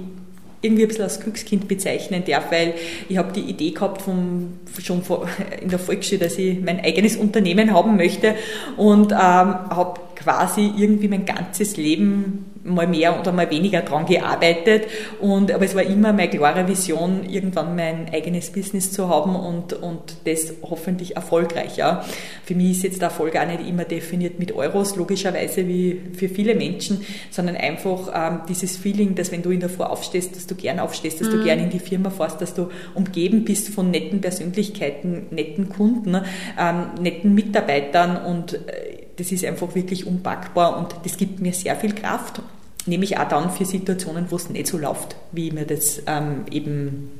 irgendwie 0.61 0.83
ein 0.83 0.87
bisschen 0.87 1.03
als 1.03 1.19
Glückskind 1.19 1.67
bezeichnen 1.67 2.23
darf, 2.25 2.51
weil 2.51 2.73
ich 3.07 3.17
habe 3.17 3.31
die 3.31 3.41
Idee 3.41 3.71
gehabt 3.71 4.01
vom, 4.01 4.59
schon 4.81 5.01
in 5.61 5.69
der 5.69 5.79
Volksschule, 5.79 6.19
dass 6.19 6.37
ich 6.37 6.59
mein 6.59 6.83
eigenes 6.83 7.15
Unternehmen 7.15 7.73
haben 7.73 7.95
möchte 7.95 8.35
und 8.77 9.11
ähm, 9.11 9.17
habe 9.17 9.99
quasi 10.15 10.71
irgendwie 10.77 11.07
mein 11.07 11.25
ganzes 11.25 11.77
Leben 11.77 12.45
mal 12.65 12.87
mehr 12.87 13.19
oder 13.19 13.31
mal 13.31 13.49
weniger 13.51 13.81
dran 13.81 14.05
gearbeitet. 14.05 14.87
Und, 15.21 15.51
aber 15.51 15.65
es 15.65 15.75
war 15.75 15.83
immer 15.83 16.13
meine 16.13 16.29
klare 16.29 16.67
Vision, 16.67 17.29
irgendwann 17.29 17.75
mein 17.75 18.11
eigenes 18.11 18.51
Business 18.51 18.91
zu 18.91 19.07
haben 19.07 19.35
und, 19.35 19.73
und 19.73 20.17
das 20.25 20.53
hoffentlich 20.63 21.15
erfolgreich. 21.15 21.77
Ja. 21.77 22.03
Für 22.43 22.55
mich 22.55 22.71
ist 22.71 22.83
jetzt 22.83 23.01
der 23.01 23.09
Erfolg 23.09 23.35
auch 23.37 23.45
nicht 23.45 23.67
immer 23.67 23.85
definiert 23.85 24.39
mit 24.39 24.51
Euros, 24.53 24.95
logischerweise 24.95 25.67
wie 25.67 26.01
für 26.17 26.27
viele 26.27 26.55
Menschen, 26.55 27.05
sondern 27.29 27.55
einfach 27.55 28.09
ähm, 28.13 28.41
dieses 28.49 28.77
Feeling, 28.77 29.13
dass 29.15 29.31
wenn 29.31 29.43
du 29.43 29.51
in 29.51 29.59
der 29.59 29.69
Früh 29.69 29.83
aufstehst, 29.83 30.35
dass 30.35 30.47
du 30.47 30.55
gern 30.55 30.79
aufstehst, 30.79 31.21
dass 31.21 31.27
mhm. 31.27 31.31
du 31.33 31.43
gern 31.43 31.59
in 31.59 31.69
die 31.69 31.79
Firma 31.79 32.09
fährst, 32.09 32.41
dass 32.41 32.55
du 32.55 32.69
umgeben 32.95 33.45
bist 33.45 33.69
von 33.69 33.91
netten 33.91 34.21
Persönlichkeiten, 34.21 35.27
netten 35.29 35.69
Kunden, 35.69 36.17
ähm, 36.59 36.85
netten 36.99 37.35
Mitarbeitern 37.35 38.17
und 38.17 38.53
äh, 38.53 38.94
das 39.17 39.31
ist 39.31 39.45
einfach 39.45 39.73
wirklich 39.75 40.05
unpackbar 40.05 40.77
und 40.77 40.95
das 41.03 41.17
gibt 41.17 41.39
mir 41.39 41.53
sehr 41.53 41.75
viel 41.75 41.93
Kraft 41.93 42.41
nämlich 42.87 43.17
auch 43.17 43.27
dann 43.27 43.49
für 43.49 43.65
Situationen, 43.65 44.27
wo 44.29 44.35
es 44.35 44.49
nicht 44.49 44.67
so 44.67 44.77
läuft, 44.77 45.15
wie 45.31 45.47
ich 45.47 45.53
mir 45.53 45.65
das 45.65 46.01
ähm, 46.07 46.45
eben 46.51 47.19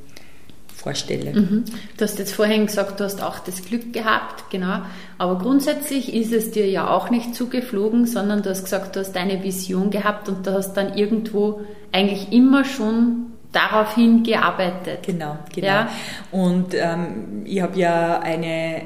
vorstelle. 0.74 1.32
Mhm. 1.32 1.64
Du 1.96 2.04
hast 2.04 2.18
jetzt 2.18 2.34
vorhin 2.34 2.66
gesagt, 2.66 3.00
du 3.00 3.04
hast 3.04 3.22
auch 3.22 3.40
das 3.40 3.64
Glück 3.64 3.92
gehabt, 3.92 4.50
genau. 4.50 4.82
Aber 5.18 5.38
grundsätzlich 5.38 6.14
ist 6.14 6.32
es 6.32 6.52
dir 6.52 6.68
ja 6.68 6.88
auch 6.88 7.10
nicht 7.10 7.34
zugeflogen, 7.34 8.06
sondern 8.06 8.42
du 8.42 8.50
hast 8.50 8.64
gesagt, 8.64 8.94
du 8.94 9.00
hast 9.00 9.12
deine 9.12 9.42
Vision 9.42 9.90
gehabt 9.90 10.28
und 10.28 10.46
du 10.46 10.52
hast 10.52 10.74
dann 10.74 10.96
irgendwo 10.96 11.62
eigentlich 11.92 12.32
immer 12.32 12.64
schon 12.64 13.32
daraufhin 13.52 14.22
gearbeitet. 14.22 15.00
Genau, 15.02 15.38
genau. 15.52 15.66
Ja? 15.66 15.88
Und 16.30 16.74
ähm, 16.74 17.42
ich 17.46 17.60
habe 17.62 17.78
ja 17.78 18.20
eine 18.20 18.82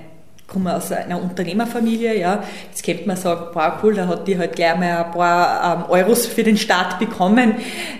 komme 0.50 0.76
aus 0.76 0.92
einer 0.92 1.22
Unternehmerfamilie, 1.22 2.18
ja, 2.18 2.42
jetzt 2.68 2.84
könnte 2.84 3.06
man 3.06 3.16
sagen, 3.16 3.46
wow, 3.54 3.72
cool, 3.82 3.94
da 3.94 4.06
hat 4.06 4.26
die 4.26 4.36
halt 4.36 4.56
gleich 4.56 4.76
mal 4.76 5.04
ein 5.04 5.10
paar 5.12 5.86
ähm, 5.88 5.90
Euros 5.90 6.26
für 6.26 6.42
den 6.42 6.56
Start 6.56 6.98
bekommen. 6.98 7.54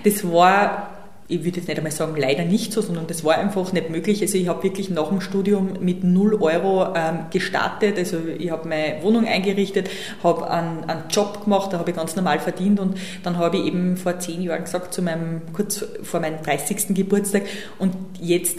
Das 0.04 0.30
war 0.30 0.90
ich 1.30 1.44
würde 1.44 1.58
jetzt 1.58 1.68
nicht 1.68 1.78
einmal 1.78 1.92
sagen, 1.92 2.16
leider 2.16 2.44
nicht 2.44 2.72
so, 2.72 2.82
sondern 2.82 3.06
das 3.06 3.22
war 3.24 3.36
einfach 3.36 3.72
nicht 3.72 3.88
möglich. 3.88 4.20
Also 4.20 4.36
ich 4.36 4.48
habe 4.48 4.64
wirklich 4.64 4.90
nach 4.90 5.08
dem 5.08 5.20
Studium 5.20 5.74
mit 5.80 6.02
0 6.02 6.34
Euro 6.42 6.92
ähm, 6.96 7.26
gestartet. 7.30 7.98
Also 7.98 8.16
ich 8.36 8.50
habe 8.50 8.68
meine 8.68 9.00
Wohnung 9.02 9.26
eingerichtet, 9.26 9.88
habe 10.24 10.50
einen, 10.50 10.84
einen 10.90 11.04
Job 11.08 11.44
gemacht, 11.44 11.72
da 11.72 11.78
habe 11.78 11.90
ich 11.90 11.96
ganz 11.96 12.16
normal 12.16 12.40
verdient 12.40 12.80
und 12.80 12.96
dann 13.22 13.38
habe 13.38 13.58
ich 13.58 13.66
eben 13.66 13.96
vor 13.96 14.18
zehn 14.18 14.42
Jahren 14.42 14.64
gesagt, 14.64 14.92
zu 14.92 15.02
meinem, 15.02 15.42
kurz 15.52 15.84
vor 16.02 16.18
meinem 16.18 16.42
30. 16.42 16.96
Geburtstag 16.96 17.42
und 17.78 17.94
jetzt 18.20 18.58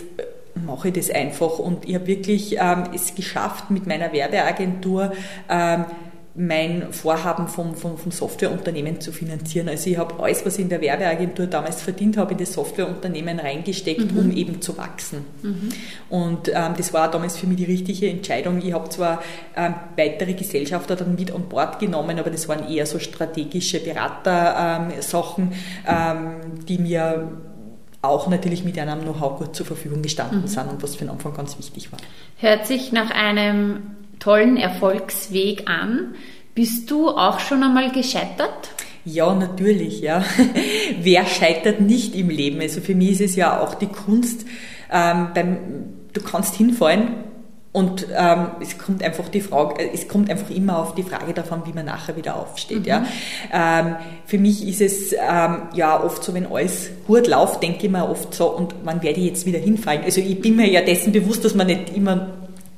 mache 0.55 0.89
ich 0.89 0.93
das 0.93 1.09
einfach. 1.09 1.59
Und 1.59 1.87
ich 1.87 1.95
habe 1.95 2.07
wirklich 2.07 2.57
ähm, 2.59 2.83
es 2.93 3.15
geschafft, 3.15 3.69
mit 3.71 3.87
meiner 3.87 4.13
Werbeagentur 4.13 5.13
ähm, 5.49 5.85
mein 6.33 6.93
Vorhaben 6.93 7.47
vom, 7.49 7.75
vom, 7.75 7.97
vom 7.97 8.11
Softwareunternehmen 8.11 9.01
zu 9.01 9.11
finanzieren. 9.11 9.67
Also 9.67 9.89
ich 9.89 9.97
habe 9.97 10.23
alles, 10.23 10.45
was 10.45 10.55
ich 10.55 10.61
in 10.61 10.69
der 10.69 10.79
Werbeagentur 10.79 11.47
damals 11.47 11.81
verdient 11.81 12.15
habe, 12.15 12.31
in 12.31 12.37
das 12.37 12.53
Softwareunternehmen 12.53 13.39
reingesteckt, 13.39 14.13
mhm. 14.13 14.17
um 14.17 14.31
eben 14.31 14.61
zu 14.61 14.77
wachsen. 14.77 15.25
Mhm. 15.41 15.69
Und 16.09 16.47
ähm, 16.47 16.73
das 16.77 16.93
war 16.93 17.11
damals 17.11 17.37
für 17.37 17.47
mich 17.47 17.57
die 17.57 17.65
richtige 17.65 18.09
Entscheidung. 18.09 18.61
Ich 18.63 18.71
habe 18.71 18.87
zwar 18.89 19.21
ähm, 19.57 19.73
weitere 19.97 20.33
Gesellschafter 20.33 20.95
dann 20.95 21.15
mit 21.15 21.31
an 21.31 21.49
Bord 21.49 21.79
genommen, 21.79 22.17
aber 22.17 22.29
das 22.29 22.47
waren 22.47 22.69
eher 22.71 22.85
so 22.85 22.97
strategische 22.99 23.81
Beratersachen, 23.81 25.51
ähm, 25.85 26.35
die 26.65 26.77
mir 26.77 27.27
auch 28.01 28.27
natürlich 28.27 28.63
mit 28.63 28.77
einem 28.79 29.01
Know-how 29.01 29.37
gut 29.37 29.55
zur 29.55 29.65
Verfügung 29.65 30.01
gestanden 30.01 30.41
mhm. 30.41 30.47
sind 30.47 30.67
und 30.69 30.83
was 30.83 30.95
für 30.95 31.05
den 31.05 31.11
Anfang 31.11 31.33
ganz 31.33 31.57
wichtig 31.57 31.91
war. 31.91 31.99
Hört 32.37 32.65
sich 32.65 32.91
nach 32.91 33.11
einem 33.11 33.81
tollen 34.19 34.57
Erfolgsweg 34.57 35.69
an. 35.69 36.15
Bist 36.55 36.89
du 36.89 37.09
auch 37.09 37.39
schon 37.39 37.63
einmal 37.63 37.91
gescheitert? 37.91 38.69
Ja, 39.05 39.33
natürlich, 39.33 40.01
ja. 40.01 40.23
Wer 41.01 41.25
scheitert 41.25 41.81
nicht 41.81 42.15
im 42.15 42.29
Leben? 42.29 42.59
Also 42.61 42.81
für 42.81 42.95
mich 42.95 43.11
ist 43.11 43.21
es 43.21 43.35
ja 43.35 43.59
auch 43.61 43.75
die 43.75 43.87
Kunst, 43.87 44.45
ähm, 44.91 45.29
beim, 45.33 45.57
du 46.13 46.21
kannst 46.21 46.55
hinfallen 46.55 47.30
und 47.73 48.07
ähm, 48.13 48.47
es 48.61 48.77
kommt 48.77 49.01
einfach 49.01 49.29
die 49.29 49.39
Frage, 49.39 49.89
es 49.93 50.09
kommt 50.09 50.29
einfach 50.29 50.49
immer 50.49 50.79
auf 50.79 50.93
die 50.93 51.03
Frage 51.03 51.33
davon, 51.33 51.61
wie 51.65 51.71
man 51.71 51.85
nachher 51.85 52.17
wieder 52.17 52.35
aufsteht. 52.35 52.81
Mhm. 52.81 52.85
Ja. 52.85 53.05
Ähm, 53.53 53.95
für 54.25 54.37
mich 54.37 54.67
ist 54.67 54.81
es 54.81 55.13
ähm, 55.13 55.69
ja 55.73 56.03
oft 56.03 56.21
so, 56.21 56.33
wenn 56.33 56.51
alles 56.51 56.89
gut 57.07 57.27
läuft, 57.27 57.63
denke 57.63 57.85
ich 57.85 57.91
mir 57.91 58.09
oft 58.09 58.33
so, 58.33 58.47
und 58.49 58.75
wann 58.83 59.01
werde 59.01 59.21
ich 59.21 59.27
jetzt 59.27 59.45
wieder 59.45 59.59
hinfallen? 59.59 60.03
Also 60.03 60.19
ich 60.19 60.41
bin 60.41 60.57
mir 60.57 60.69
ja 60.69 60.81
dessen 60.81 61.13
bewusst, 61.13 61.45
dass 61.45 61.55
man 61.55 61.67
nicht 61.67 61.95
immer 61.95 62.27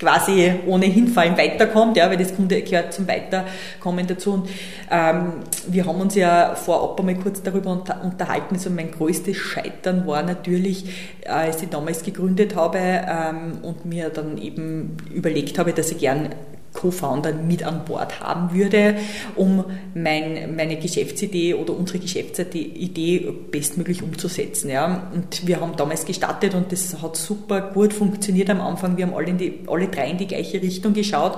quasi 0.03 0.51
ohne 0.67 0.85
Hinfallen 0.85 1.37
weiterkommt, 1.37 1.95
ja, 1.95 2.09
weil 2.09 2.17
das 2.17 2.33
gehört 2.35 2.93
zum 2.93 3.07
Weiterkommen 3.07 4.05
dazu. 4.05 4.33
Und 4.33 4.49
ähm, 4.91 5.33
wir 5.67 5.85
haben 5.85 6.01
uns 6.01 6.15
ja 6.15 6.55
vorab 6.55 6.99
einmal 6.99 7.15
kurz 7.15 7.41
darüber 7.41 7.71
unterhalten. 7.71 8.55
Also 8.55 8.69
mein 8.69 8.91
größtes 8.91 9.37
Scheitern 9.37 10.05
war 10.05 10.23
natürlich, 10.23 10.85
äh, 11.21 11.29
als 11.29 11.63
ich 11.63 11.69
damals 11.69 12.03
gegründet 12.03 12.55
habe 12.55 12.79
ähm, 12.79 13.59
und 13.61 13.85
mir 13.85 14.09
dann 14.09 14.37
eben 14.37 14.97
überlegt 15.13 15.57
habe, 15.57 15.71
dass 15.71 15.91
ich 15.91 15.99
gern 15.99 16.29
Co-Founder 16.73 17.33
mit 17.33 17.63
an 17.63 17.85
Bord 17.85 18.19
haben 18.19 18.53
würde, 18.53 18.95
um 19.35 19.63
mein, 19.93 20.55
meine 20.55 20.77
Geschäftsidee 20.77 21.53
oder 21.53 21.75
unsere 21.75 21.99
Geschäftsidee 21.99 23.33
bestmöglich 23.51 24.03
umzusetzen. 24.03 24.69
Ja. 24.69 25.09
Und 25.13 25.47
wir 25.47 25.61
haben 25.61 25.75
damals 25.77 26.05
gestartet 26.05 26.55
und 26.55 26.71
das 26.71 27.01
hat 27.01 27.15
super 27.15 27.61
gut 27.61 27.93
funktioniert 27.93 28.49
am 28.49 28.61
Anfang. 28.61 28.97
Wir 28.97 29.07
haben 29.07 29.13
alle, 29.13 29.33
die, 29.33 29.59
alle 29.67 29.87
drei 29.87 30.09
in 30.09 30.17
die 30.17 30.27
gleiche 30.27 30.61
Richtung 30.61 30.93
geschaut 30.93 31.37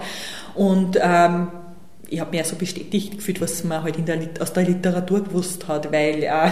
und 0.55 0.97
ähm, 1.01 1.47
ich 2.09 2.19
habe 2.19 2.35
mir 2.35 2.43
so 2.43 2.55
bestätigt 2.55 3.17
gefühlt, 3.17 3.41
was 3.41 3.63
man 3.63 3.83
halt 3.83 4.41
aus 4.41 4.53
der 4.53 4.63
Literatur 4.63 5.23
gewusst 5.23 5.67
hat, 5.67 5.91
weil 5.91 6.23
äh, 6.23 6.49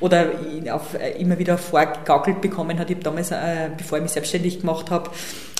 oder 0.00 0.26
auf, 0.70 0.96
immer 1.18 1.38
wieder 1.38 1.58
vorgegaukelt 1.58 2.40
bekommen 2.40 2.78
hat. 2.78 2.90
Ich 2.90 2.96
habe 2.96 3.04
damals, 3.04 3.30
äh, 3.30 3.70
bevor 3.76 3.98
ich 3.98 4.02
mich 4.02 4.12
selbstständig 4.12 4.60
gemacht 4.60 4.90
habe, 4.90 5.10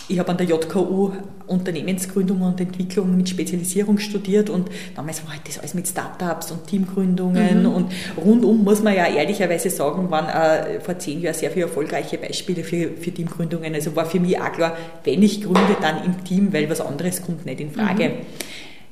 ich 0.08 0.18
habe 0.18 0.30
an 0.30 0.36
der 0.36 0.46
JKU 0.46 1.12
Unternehmensgründung 1.46 2.40
und 2.42 2.60
Entwicklung 2.60 3.16
mit 3.16 3.28
Spezialisierung 3.28 3.98
studiert 3.98 4.48
und 4.50 4.68
damals 4.94 5.24
war 5.24 5.32
halt 5.32 5.42
das 5.46 5.58
alles 5.58 5.74
mit 5.74 5.86
Startups 5.86 6.50
und 6.50 6.66
Teamgründungen 6.66 7.60
mhm. 7.60 7.72
und 7.72 7.92
rundum 8.16 8.64
muss 8.64 8.82
man 8.82 8.94
ja 8.94 9.06
ehrlicherweise 9.06 9.70
sagen, 9.70 10.10
waren 10.10 10.28
äh, 10.28 10.80
vor 10.80 10.98
zehn 10.98 11.20
Jahren 11.20 11.34
sehr 11.34 11.50
viele 11.50 11.66
erfolgreiche 11.66 12.18
Beispiele 12.18 12.64
für, 12.64 12.90
für 12.90 13.10
Teamgründungen. 13.10 13.74
Also 13.74 13.94
war 13.96 14.06
für 14.06 14.20
mich 14.20 14.40
auch 14.40 14.52
klar, 14.52 14.76
wenn 15.04 15.22
ich 15.22 15.42
gründe, 15.42 15.76
dann 15.80 16.04
im 16.04 16.24
Team, 16.24 16.52
weil 16.52 16.68
was 16.70 16.80
anderes 16.80 17.22
kommt 17.22 17.44
nicht 17.44 17.60
in 17.60 17.70
Frage. 17.70 18.08
Mhm. 18.08 18.14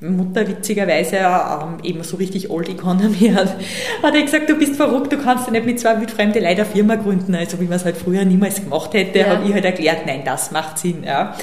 Mutter 0.00 0.48
witzigerweise 0.48 1.16
ähm, 1.16 1.78
eben 1.82 2.02
so 2.02 2.16
richtig 2.16 2.50
Old 2.50 2.68
Economy 2.68 3.32
hat, 3.34 3.56
hat 4.02 4.14
er 4.14 4.22
gesagt, 4.22 4.48
du 4.48 4.56
bist 4.56 4.76
verrückt, 4.76 5.12
du 5.12 5.18
kannst 5.18 5.46
ja 5.46 5.52
nicht 5.52 5.66
mit 5.66 5.78
zwei 5.78 6.00
wildfremden 6.00 6.42
Leuten 6.42 6.64
Firma 6.64 6.94
gründen. 6.94 7.34
Also 7.34 7.60
wie 7.60 7.64
man 7.64 7.74
es 7.74 7.84
halt 7.84 7.96
früher 7.96 8.24
niemals 8.24 8.62
gemacht 8.62 8.94
hätte, 8.94 9.18
ja. 9.18 9.26
habe 9.26 9.46
ich 9.46 9.52
halt 9.52 9.64
erklärt, 9.64 10.06
nein, 10.06 10.22
das 10.24 10.50
macht 10.50 10.78
Sinn. 10.78 11.04
Ja. 11.04 11.36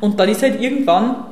Und 0.00 0.18
dann 0.18 0.28
ist 0.28 0.42
halt 0.42 0.60
irgendwann 0.60 1.24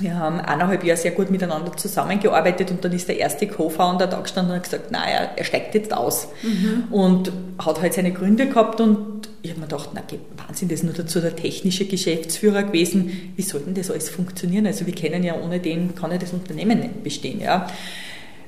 wir 0.00 0.16
haben 0.16 0.38
eineinhalb 0.40 0.84
Jahre 0.84 1.00
sehr 1.00 1.10
gut 1.10 1.30
miteinander 1.30 1.76
zusammengearbeitet 1.76 2.70
und 2.70 2.84
dann 2.84 2.92
ist 2.92 3.08
der 3.08 3.18
erste 3.18 3.48
Co-Founder 3.48 4.06
da 4.06 4.20
gestanden 4.20 4.52
und 4.52 4.58
hat 4.58 4.64
gesagt, 4.64 4.92
naja, 4.92 5.30
er 5.34 5.44
steigt 5.44 5.74
jetzt 5.74 5.92
aus. 5.92 6.28
Mhm. 6.42 6.84
Und 6.90 7.32
hat 7.58 7.80
halt 7.80 7.94
seine 7.94 8.12
Gründe 8.12 8.46
gehabt 8.46 8.80
und 8.80 9.17
ich 9.42 9.50
habe 9.50 9.60
mir 9.60 9.66
gedacht, 9.66 9.90
na 9.94 10.02
Wahnsinn, 10.36 10.68
das 10.68 10.80
ist 10.80 10.84
nur 10.84 10.94
dazu 10.94 11.20
der 11.20 11.36
technische 11.36 11.86
Geschäftsführer 11.86 12.64
gewesen. 12.64 13.32
Wie 13.36 13.42
soll 13.42 13.60
denn 13.60 13.74
das 13.74 13.90
alles 13.90 14.08
funktionieren? 14.08 14.66
Also 14.66 14.86
wir 14.86 14.94
kennen 14.94 15.22
ja, 15.22 15.40
ohne 15.40 15.60
den 15.60 15.94
kann 15.94 16.10
ja 16.10 16.18
das 16.18 16.32
Unternehmen 16.32 16.80
nicht 16.80 17.02
bestehen. 17.04 17.40
Ja. 17.40 17.68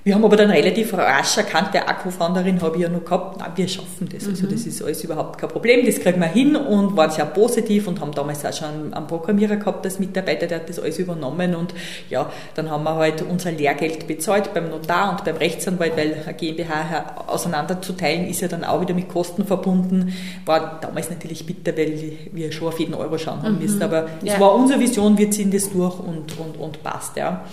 Wir 0.02 0.14
haben 0.14 0.24
aber 0.24 0.36
dann 0.36 0.50
relativ 0.50 0.94
rasch 0.94 1.36
erkannt, 1.36 1.74
der 1.74 1.86
Akku-Founderin 1.86 2.62
habe 2.62 2.76
ich 2.76 2.82
ja 2.82 2.88
noch 2.88 3.04
gehabt, 3.04 3.36
na, 3.38 3.52
wir 3.54 3.68
schaffen 3.68 4.08
das. 4.10 4.26
Also 4.26 4.46
mhm. 4.46 4.50
das 4.52 4.62
ist 4.66 4.82
alles 4.82 5.04
überhaupt 5.04 5.38
kein 5.38 5.50
Problem, 5.50 5.84
das 5.84 6.00
kriegen 6.00 6.20
wir 6.20 6.26
hin 6.26 6.56
und 6.56 6.96
waren 6.96 7.10
sehr 7.10 7.26
positiv 7.26 7.86
und 7.86 8.00
haben 8.00 8.12
damals 8.12 8.44
auch 8.46 8.52
schon 8.52 8.94
einen 8.94 9.06
Programmierer 9.06 9.56
gehabt 9.56 9.84
als 9.84 9.98
Mitarbeiter, 9.98 10.46
der 10.46 10.60
hat 10.60 10.70
das 10.70 10.78
alles 10.78 10.98
übernommen 10.98 11.54
und 11.54 11.74
ja, 12.08 12.32
dann 12.54 12.70
haben 12.70 12.84
wir 12.84 12.94
halt 12.94 13.20
unser 13.22 13.52
Lehrgeld 13.52 14.06
bezahlt 14.06 14.54
beim 14.54 14.70
Notar 14.70 15.10
und 15.10 15.24
beim 15.24 15.36
Rechtsanwalt, 15.36 15.94
weil 15.96 16.14
eine 16.24 16.34
GmbH 16.34 17.16
auseinanderzuteilen 17.26 18.26
ist 18.26 18.40
ja 18.40 18.48
dann 18.48 18.64
auch 18.64 18.80
wieder 18.80 18.94
mit 18.94 19.08
Kosten 19.08 19.44
verbunden. 19.44 20.14
War 20.46 20.78
damals 20.80 21.10
natürlich 21.10 21.44
bitter, 21.44 21.76
weil 21.76 22.12
wir 22.32 22.52
schon 22.52 22.68
auf 22.68 22.80
jeden 22.80 22.94
Euro 22.94 23.18
schauen 23.18 23.42
haben 23.42 23.56
mhm. 23.56 23.62
müssen, 23.62 23.82
aber 23.82 24.08
es 24.24 24.32
ja. 24.32 24.40
war 24.40 24.54
unsere 24.54 24.80
Vision, 24.80 25.18
wir 25.18 25.30
ziehen 25.30 25.50
das 25.50 25.70
durch 25.70 25.98
und, 25.98 26.38
und, 26.38 26.56
und 26.58 26.82
passt, 26.82 27.16
ja. 27.16 27.44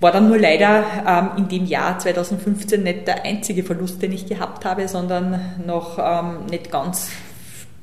War 0.00 0.12
dann 0.12 0.28
nur 0.28 0.38
leider 0.38 0.84
ähm, 1.06 1.30
in 1.38 1.48
dem 1.48 1.66
Jahr 1.66 1.98
2015 1.98 2.82
nicht 2.82 3.06
der 3.08 3.24
einzige 3.24 3.64
Verlust, 3.64 4.00
den 4.00 4.12
ich 4.12 4.26
gehabt 4.26 4.64
habe, 4.64 4.86
sondern 4.86 5.40
noch 5.66 5.98
ähm, 5.98 6.46
nicht 6.46 6.70
ganz 6.70 7.10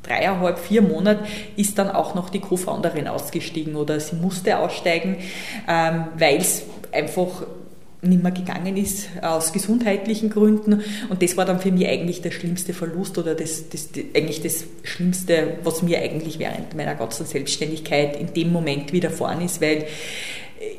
dreieinhalb, 0.04 0.60
vier 0.60 0.82
Monaten 0.82 1.26
ist 1.58 1.78
dann 1.78 1.90
auch 1.90 2.16
noch 2.16 2.30
die 2.30 2.40
Co-Founderin 2.40 3.08
ausgestiegen 3.08 3.76
oder 3.76 4.00
sie 4.00 4.16
musste 4.16 4.60
aussteigen, 4.60 5.18
ähm, 5.68 6.06
weil 6.18 6.38
es 6.38 6.64
einfach 6.92 7.44
nicht 8.02 8.22
mehr 8.22 8.32
gegangen 8.32 8.78
ist 8.78 9.10
aus 9.22 9.52
gesundheitlichen 9.52 10.30
Gründen. 10.30 10.84
Und 11.10 11.24
das 11.24 11.38
war 11.38 11.46
dann 11.46 11.60
für 11.60 11.72
mich 11.72 11.88
eigentlich 11.88 12.22
der 12.22 12.32
schlimmste 12.32 12.74
Verlust 12.74 13.18
oder 13.18 13.34
das, 13.34 13.70
das, 13.70 13.92
das, 13.92 14.04
eigentlich 14.16 14.42
das 14.42 14.66
Schlimmste, 14.84 15.58
was 15.64 15.82
mir 15.82 16.00
eigentlich 16.00 16.38
während 16.38 16.76
meiner 16.76 16.96
ganzen 16.96 17.26
Selbstständigkeit 17.26 18.16
in 18.16 18.34
dem 18.34 18.54
Moment 18.54 18.94
widerfahren 18.94 19.42
ist, 19.42 19.60
weil 19.60 19.86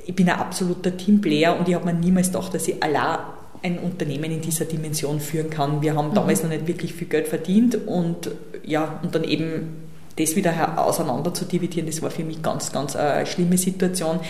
ich 0.07 0.15
bin 0.15 0.29
ein 0.29 0.39
absoluter 0.39 0.97
Teamplayer 0.97 1.59
und 1.59 1.69
ich 1.69 1.75
habe 1.75 1.87
mir 1.87 1.95
niemals 1.95 2.29
gedacht, 2.29 2.55
dass 2.55 2.69
ich 2.69 2.83
allein 2.83 3.19
ein 3.63 3.79
Unternehmen 3.79 4.31
in 4.31 4.41
dieser 4.41 4.65
Dimension 4.65 5.21
führen 5.21 5.51
kann. 5.51 5.83
Wir 5.83 5.95
haben 5.95 6.11
mhm. 6.11 6.15
damals 6.15 6.43
noch 6.43 6.51
nicht 6.51 6.67
wirklich 6.67 6.95
viel 6.95 7.09
Geld 7.09 7.29
verdient 7.29 7.77
und 7.87 8.31
ja, 8.65 9.01
und 9.03 9.15
dann 9.15 9.25
eben 9.25 9.87
das 10.17 10.35
wieder 10.35 10.79
auseinander 10.79 11.35
zu 11.35 11.45
dividieren, 11.45 11.87
das 11.87 12.01
war 12.01 12.11
für 12.11 12.25
mich 12.25 12.43
ganz, 12.43 12.73
ganz 12.73 12.97
eine 12.97 13.27
schlimme 13.27 13.59
Situation. 13.59 14.21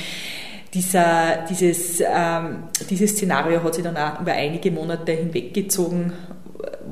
Dieser, 0.75 1.45
dieses, 1.49 2.01
ähm, 2.01 2.65
dieses 2.91 3.13
Szenario 3.13 3.63
hat 3.63 3.75
sich 3.75 3.85
dann 3.85 3.97
auch 3.97 4.21
über 4.21 4.33
einige 4.33 4.73
Monate 4.73 5.13
hinweggezogen 5.13 6.13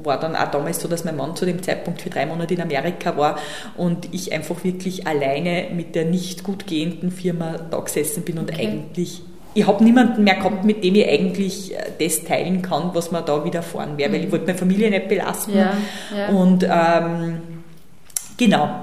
war 0.04 0.20
dann 0.20 0.36
auch 0.36 0.50
damals 0.50 0.80
so, 0.80 0.88
dass 0.88 1.04
mein 1.04 1.16
Mann 1.16 1.34
zu 1.36 1.46
dem 1.46 1.62
Zeitpunkt 1.62 2.02
für 2.02 2.10
drei 2.10 2.26
Monate 2.26 2.54
in 2.54 2.60
Amerika 2.60 3.16
war 3.16 3.38
und 3.76 4.08
ich 4.12 4.32
einfach 4.32 4.62
wirklich 4.64 5.06
alleine 5.06 5.68
mit 5.74 5.94
der 5.94 6.04
nicht 6.04 6.44
gut 6.44 6.66
gehenden 6.66 7.10
Firma 7.10 7.56
da 7.70 7.80
gesessen 7.80 8.22
bin 8.24 8.38
und 8.38 8.50
okay. 8.50 8.66
eigentlich 8.66 9.22
ich 9.54 9.66
habe 9.66 9.84
niemanden 9.84 10.24
mehr 10.24 10.34
gehabt, 10.34 10.64
mit 10.64 10.82
dem 10.82 10.96
ich 10.96 11.08
eigentlich 11.08 11.74
äh, 11.74 11.92
das 11.98 12.24
teilen 12.24 12.60
kann, 12.60 12.90
was 12.92 13.12
mir 13.12 13.22
da 13.22 13.44
widerfahren 13.44 13.96
wäre, 13.96 14.10
mhm. 14.10 14.14
weil 14.14 14.24
ich 14.24 14.32
wollte 14.32 14.46
meine 14.46 14.58
Familie 14.58 14.90
nicht 14.90 15.08
belasten. 15.08 15.56
Ja, 15.56 15.76
ja. 16.16 16.28
Und 16.28 16.66
ähm, 16.68 17.40
genau. 18.36 18.80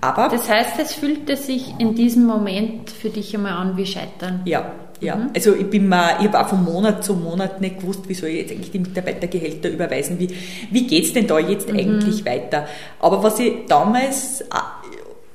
Aber 0.00 0.28
das 0.28 0.48
heißt, 0.48 0.78
es 0.80 0.94
fühlte 0.94 1.36
sich 1.36 1.74
in 1.78 1.94
diesem 1.94 2.24
Moment 2.24 2.90
für 2.90 3.10
dich 3.10 3.34
einmal 3.34 3.52
an 3.52 3.76
wie 3.76 3.86
Scheitern. 3.86 4.42
Ja, 4.44 4.72
ja. 5.02 5.16
Mhm. 5.16 5.30
Also 5.34 5.54
ich 5.54 5.68
bin 5.68 5.88
mal, 5.88 6.16
ich 6.20 6.28
habe 6.28 6.40
auch 6.40 6.48
von 6.48 6.64
Monat 6.64 7.04
zu 7.04 7.14
Monat 7.14 7.60
nicht 7.60 7.80
gewusst, 7.80 8.08
wie 8.08 8.14
soll 8.14 8.30
ich 8.30 8.36
jetzt 8.36 8.52
eigentlich 8.52 8.70
die 8.70 8.78
Mitarbeitergehälter 8.78 9.68
überweisen, 9.68 10.18
wie, 10.18 10.28
wie 10.70 10.86
geht 10.86 11.04
es 11.04 11.12
denn 11.12 11.26
da 11.26 11.38
jetzt 11.38 11.68
mhm. 11.68 11.78
eigentlich 11.78 12.24
weiter. 12.24 12.66
Aber 13.00 13.22
was 13.22 13.38
ich 13.38 13.66
damals 13.68 14.44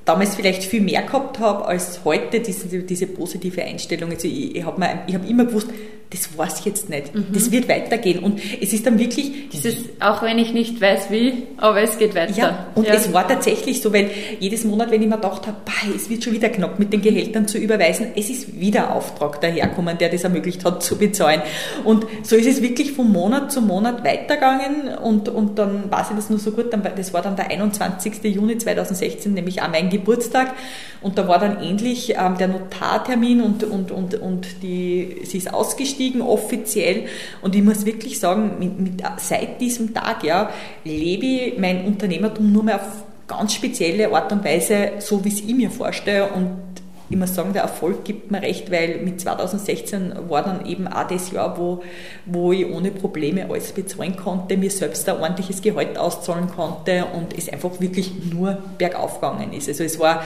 damals 0.08 0.36
vielleicht 0.36 0.64
viel 0.64 0.82
mehr 0.82 1.02
gehabt 1.02 1.40
habe 1.40 1.66
als 1.66 2.00
heute, 2.06 2.40
diese, 2.40 2.68
diese 2.80 3.08
positive 3.08 3.62
Einstellung. 3.62 4.12
Also 4.12 4.28
ich, 4.28 4.56
ich 4.56 4.64
habe 4.64 4.82
hab 4.82 5.30
immer 5.30 5.46
gewusst, 5.46 5.68
das 6.10 6.60
ich 6.60 6.66
jetzt 6.66 6.90
nicht. 6.90 7.14
Mhm. 7.14 7.28
Das 7.34 7.52
wird 7.52 7.68
weitergehen. 7.68 8.20
Und 8.20 8.40
es 8.62 8.72
ist 8.72 8.86
dann 8.86 8.98
wirklich. 8.98 9.50
Dieses, 9.50 9.76
auch 10.00 10.22
wenn 10.22 10.38
ich 10.40 10.54
nicht 10.54 10.80
weiß 10.80 11.10
wie, 11.10 11.44
aber 11.58 11.82
es 11.82 11.98
geht 11.98 12.16
weiter. 12.16 12.34
Ja, 12.34 12.68
und 12.76 12.88
ja. 12.88 12.94
es 12.94 13.12
war 13.12 13.28
tatsächlich 13.28 13.82
so, 13.82 13.92
weil 13.92 14.10
jedes 14.40 14.64
Monat, 14.64 14.90
wenn 14.92 15.02
ich 15.02 15.08
mir 15.08 15.16
gedacht 15.16 15.48
habe, 15.48 15.58
es 15.96 16.10
wird 16.10 16.24
schon 16.24 16.34
wieder 16.34 16.50
knapp 16.50 16.80
mit 16.80 16.94
den 16.94 17.02
Gehältern 17.02 17.48
zu 17.48 17.58
überweisen, 17.58 18.08
es 18.16 18.30
ist 18.30 18.60
wieder 18.60 18.94
Auftrag 18.94 19.42
daherkommen, 19.42 19.98
der 19.98 20.10
das 20.10 20.24
ermöglicht 20.24 20.64
hat 20.64 20.82
zu 20.88 20.98
bezahlen. 20.98 21.42
Und 21.84 22.06
so 22.24 22.36
ist 22.36 22.48
es 22.48 22.62
wirklich 22.62 22.94
von 22.94 23.12
Monat 23.12 23.52
zu 23.52 23.62
Monat 23.62 24.04
weitergegangen. 24.06 24.98
Und, 24.98 25.28
und 25.30 25.60
dann 25.60 25.92
weiß 25.92 26.12
ich 26.12 26.16
das 26.16 26.30
nur 26.30 26.40
so 26.40 26.52
gut, 26.52 26.68
das 26.96 27.14
war 27.14 27.22
dann 27.22 27.36
der 27.36 27.52
21. 27.52 28.24
Juni 28.24 28.58
2016, 28.58 29.34
nämlich 29.34 29.62
auch 29.62 29.70
mein 29.70 29.90
Geburtstag. 29.90 30.54
Und 31.02 31.18
da 31.18 31.28
war 31.28 31.40
dann 31.40 31.62
endlich 31.62 32.16
ähm, 32.18 32.38
der 32.38 32.48
Notartermin 32.48 33.42
und, 33.42 33.64
und, 33.64 33.92
und, 33.92 34.16
und 34.16 34.48
die, 34.64 35.22
sie 35.24 35.38
ist 35.38 35.54
ausgestiegen 35.98 36.22
offiziell. 36.22 37.06
Und 37.42 37.56
ich 37.56 37.64
muss 37.64 37.86
wirklich 37.86 38.20
sagen, 38.20 38.52
mit, 38.60 38.80
mit, 38.80 39.04
seit 39.18 39.60
diesem 39.60 39.94
Tag 39.94 40.24
ja, 40.24 40.50
lebe 40.84 41.26
ich 41.26 41.58
mein 41.58 41.86
Unternehmertum 41.86 42.52
nur 42.52 42.64
mehr 42.64 42.76
auf 42.76 43.04
ganz 43.28 43.54
spezielle 43.54 44.12
Art 44.14 44.32
und 44.32 44.44
Weise, 44.44 44.94
so 45.00 45.24
wie 45.26 45.30
es 45.30 45.42
ich 45.42 45.54
mir 45.54 45.70
vorstelle. 45.70 46.30
Und 46.30 46.67
muss 47.16 47.36
sagen, 47.36 47.54
der 47.54 47.62
Erfolg 47.62 48.04
gibt 48.04 48.32
mir 48.32 48.42
recht, 48.42 48.70
weil 48.70 49.00
mit 49.00 49.22
2016 49.22 50.14
war 50.28 50.44
dann 50.44 50.66
eben 50.66 50.88
auch 50.88 51.08
das 51.08 51.32
Jahr, 51.32 51.58
wo, 51.58 51.82
wo 52.26 52.52
ich 52.52 52.70
ohne 52.70 52.92
Probleme 52.92 53.50
alles 53.50 53.72
bezahlen 53.72 54.18
konnte, 54.18 54.58
mir 54.58 54.70
selbst 54.70 55.08
ein 55.08 55.16
ordentliches 55.18 55.62
Gehalt 55.62 55.98
auszahlen 55.98 56.50
konnte 56.50 57.06
und 57.14 57.38
es 57.38 57.48
einfach 57.48 57.80
wirklich 57.80 58.12
nur 58.32 58.58
bergauf 58.78 59.22
gegangen 59.22 59.54
ist. 59.54 59.70
Also 59.70 59.86
es 59.86 60.00
war 60.00 60.22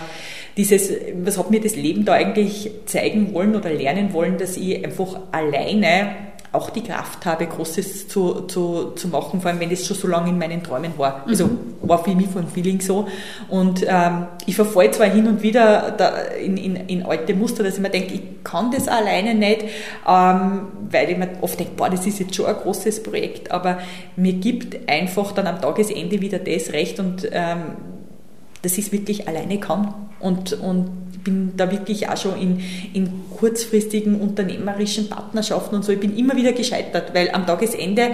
dieses, 0.57 0.91
was 1.23 1.37
hat 1.37 1.51
mir 1.51 1.61
das 1.61 1.75
Leben 1.75 2.03
da 2.03 2.13
eigentlich 2.13 2.71
zeigen 2.85 3.33
wollen 3.33 3.55
oder 3.55 3.71
lernen 3.71 4.11
wollen, 4.13 4.37
dass 4.37 4.57
ich 4.57 4.83
einfach 4.83 5.19
alleine 5.31 6.30
auch 6.53 6.69
die 6.69 6.83
Kraft 6.83 7.25
habe, 7.25 7.47
Großes 7.47 8.09
zu, 8.09 8.41
zu, 8.41 8.91
zu 8.95 9.07
machen, 9.07 9.39
vor 9.39 9.51
allem 9.51 9.61
wenn 9.61 9.69
das 9.69 9.87
schon 9.87 9.95
so 9.95 10.07
lange 10.07 10.29
in 10.29 10.37
meinen 10.37 10.61
Träumen 10.61 10.91
war. 10.97 11.23
Also 11.25 11.45
mhm. 11.45 11.59
war 11.81 12.03
für 12.03 12.13
mich 12.13 12.27
vom 12.27 12.45
Feeling 12.47 12.81
so. 12.81 13.07
Und 13.47 13.85
ähm, 13.87 14.27
ich 14.45 14.55
verfalle 14.55 14.91
zwar 14.91 15.07
hin 15.07 15.27
und 15.27 15.41
wieder 15.43 15.97
in, 16.37 16.57
in, 16.57 16.75
in 16.75 17.03
alte 17.03 17.33
Muster, 17.35 17.63
dass 17.63 17.75
ich 17.75 17.79
mir 17.79 17.89
denke, 17.89 18.13
ich 18.15 18.21
kann 18.43 18.69
das 18.69 18.89
alleine 18.89 19.33
nicht, 19.33 19.63
ähm, 20.05 20.67
weil 20.89 21.09
ich 21.09 21.17
mir 21.17 21.29
oft 21.39 21.57
denke, 21.57 21.73
boah, 21.77 21.89
das 21.89 22.05
ist 22.05 22.19
jetzt 22.19 22.35
schon 22.35 22.47
ein 22.47 22.55
großes 22.55 23.01
Projekt, 23.01 23.49
aber 23.51 23.79
mir 24.17 24.33
gibt 24.33 24.89
einfach 24.89 25.31
dann 25.31 25.47
am 25.47 25.61
Tagesende 25.61 26.19
wieder 26.19 26.39
das 26.39 26.73
Recht 26.73 26.99
und 26.99 27.29
ähm, 27.31 27.77
dass 28.61 28.77
ich 28.77 28.87
es 28.87 28.91
wirklich 28.91 29.27
alleine 29.27 29.57
kann. 29.57 29.93
Und, 30.19 30.53
und 30.53 30.91
bin 31.23 31.53
da 31.57 31.71
wirklich 31.71 32.09
auch 32.09 32.17
schon 32.17 32.39
in, 32.39 32.61
in 32.93 33.09
kurzfristigen 33.37 34.19
unternehmerischen 34.19 35.09
Partnerschaften 35.09 35.75
und 35.75 35.85
so. 35.85 35.91
Ich 35.91 35.99
bin 35.99 36.17
immer 36.17 36.35
wieder 36.35 36.53
gescheitert, 36.53 37.13
weil 37.13 37.31
am 37.31 37.45
Tagesende 37.45 38.11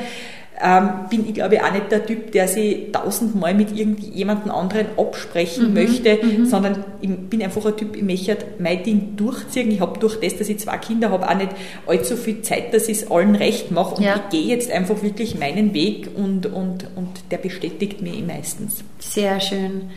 ähm, 0.60 0.90
bin 1.10 1.28
ich, 1.28 1.36
glaube 1.36 1.56
ich, 1.56 1.62
auch 1.62 1.72
nicht 1.72 1.92
der 1.92 2.06
Typ, 2.06 2.32
der 2.32 2.48
sich 2.48 2.92
tausendmal 2.92 3.54
mit 3.54 3.78
irgendjemandem 3.78 4.52
anderen 4.52 4.88
absprechen 4.98 5.70
mhm, 5.70 5.74
möchte, 5.76 6.20
mhm. 6.22 6.46
sondern 6.48 6.84
ich 7.00 7.10
bin 7.12 7.44
einfach 7.44 7.66
ein 7.66 7.78
Typ, 7.78 7.96
ich 7.96 8.02
möchte 8.02 8.38
mein 8.58 8.84
Ding 8.84 9.16
durchziehen. 9.16 9.70
Ich 9.70 9.80
habe 9.80 10.00
durch 10.00 10.20
das, 10.20 10.38
dass 10.38 10.50
ich 10.50 10.60
zwei 10.60 10.78
Kinder 10.78 11.12
habe, 11.12 11.30
auch 11.30 11.36
nicht 11.36 11.52
allzu 11.86 12.16
viel 12.16 12.42
Zeit, 12.42 12.74
dass 12.74 12.88
ich 12.88 13.04
es 13.04 13.12
allen 13.12 13.36
recht 13.36 13.70
mache. 13.70 13.96
Und 13.96 14.04
ja. 14.04 14.16
ich 14.16 14.30
gehe 14.30 14.48
jetzt 14.48 14.72
einfach 14.72 15.04
wirklich 15.04 15.38
meinen 15.38 15.74
Weg 15.76 16.10
und, 16.16 16.48
und, 16.48 16.88
und 16.96 17.10
der 17.30 17.38
bestätigt 17.38 18.02
mich 18.02 18.26
meistens. 18.26 18.84
Sehr 19.00 19.40
schön. 19.40 19.92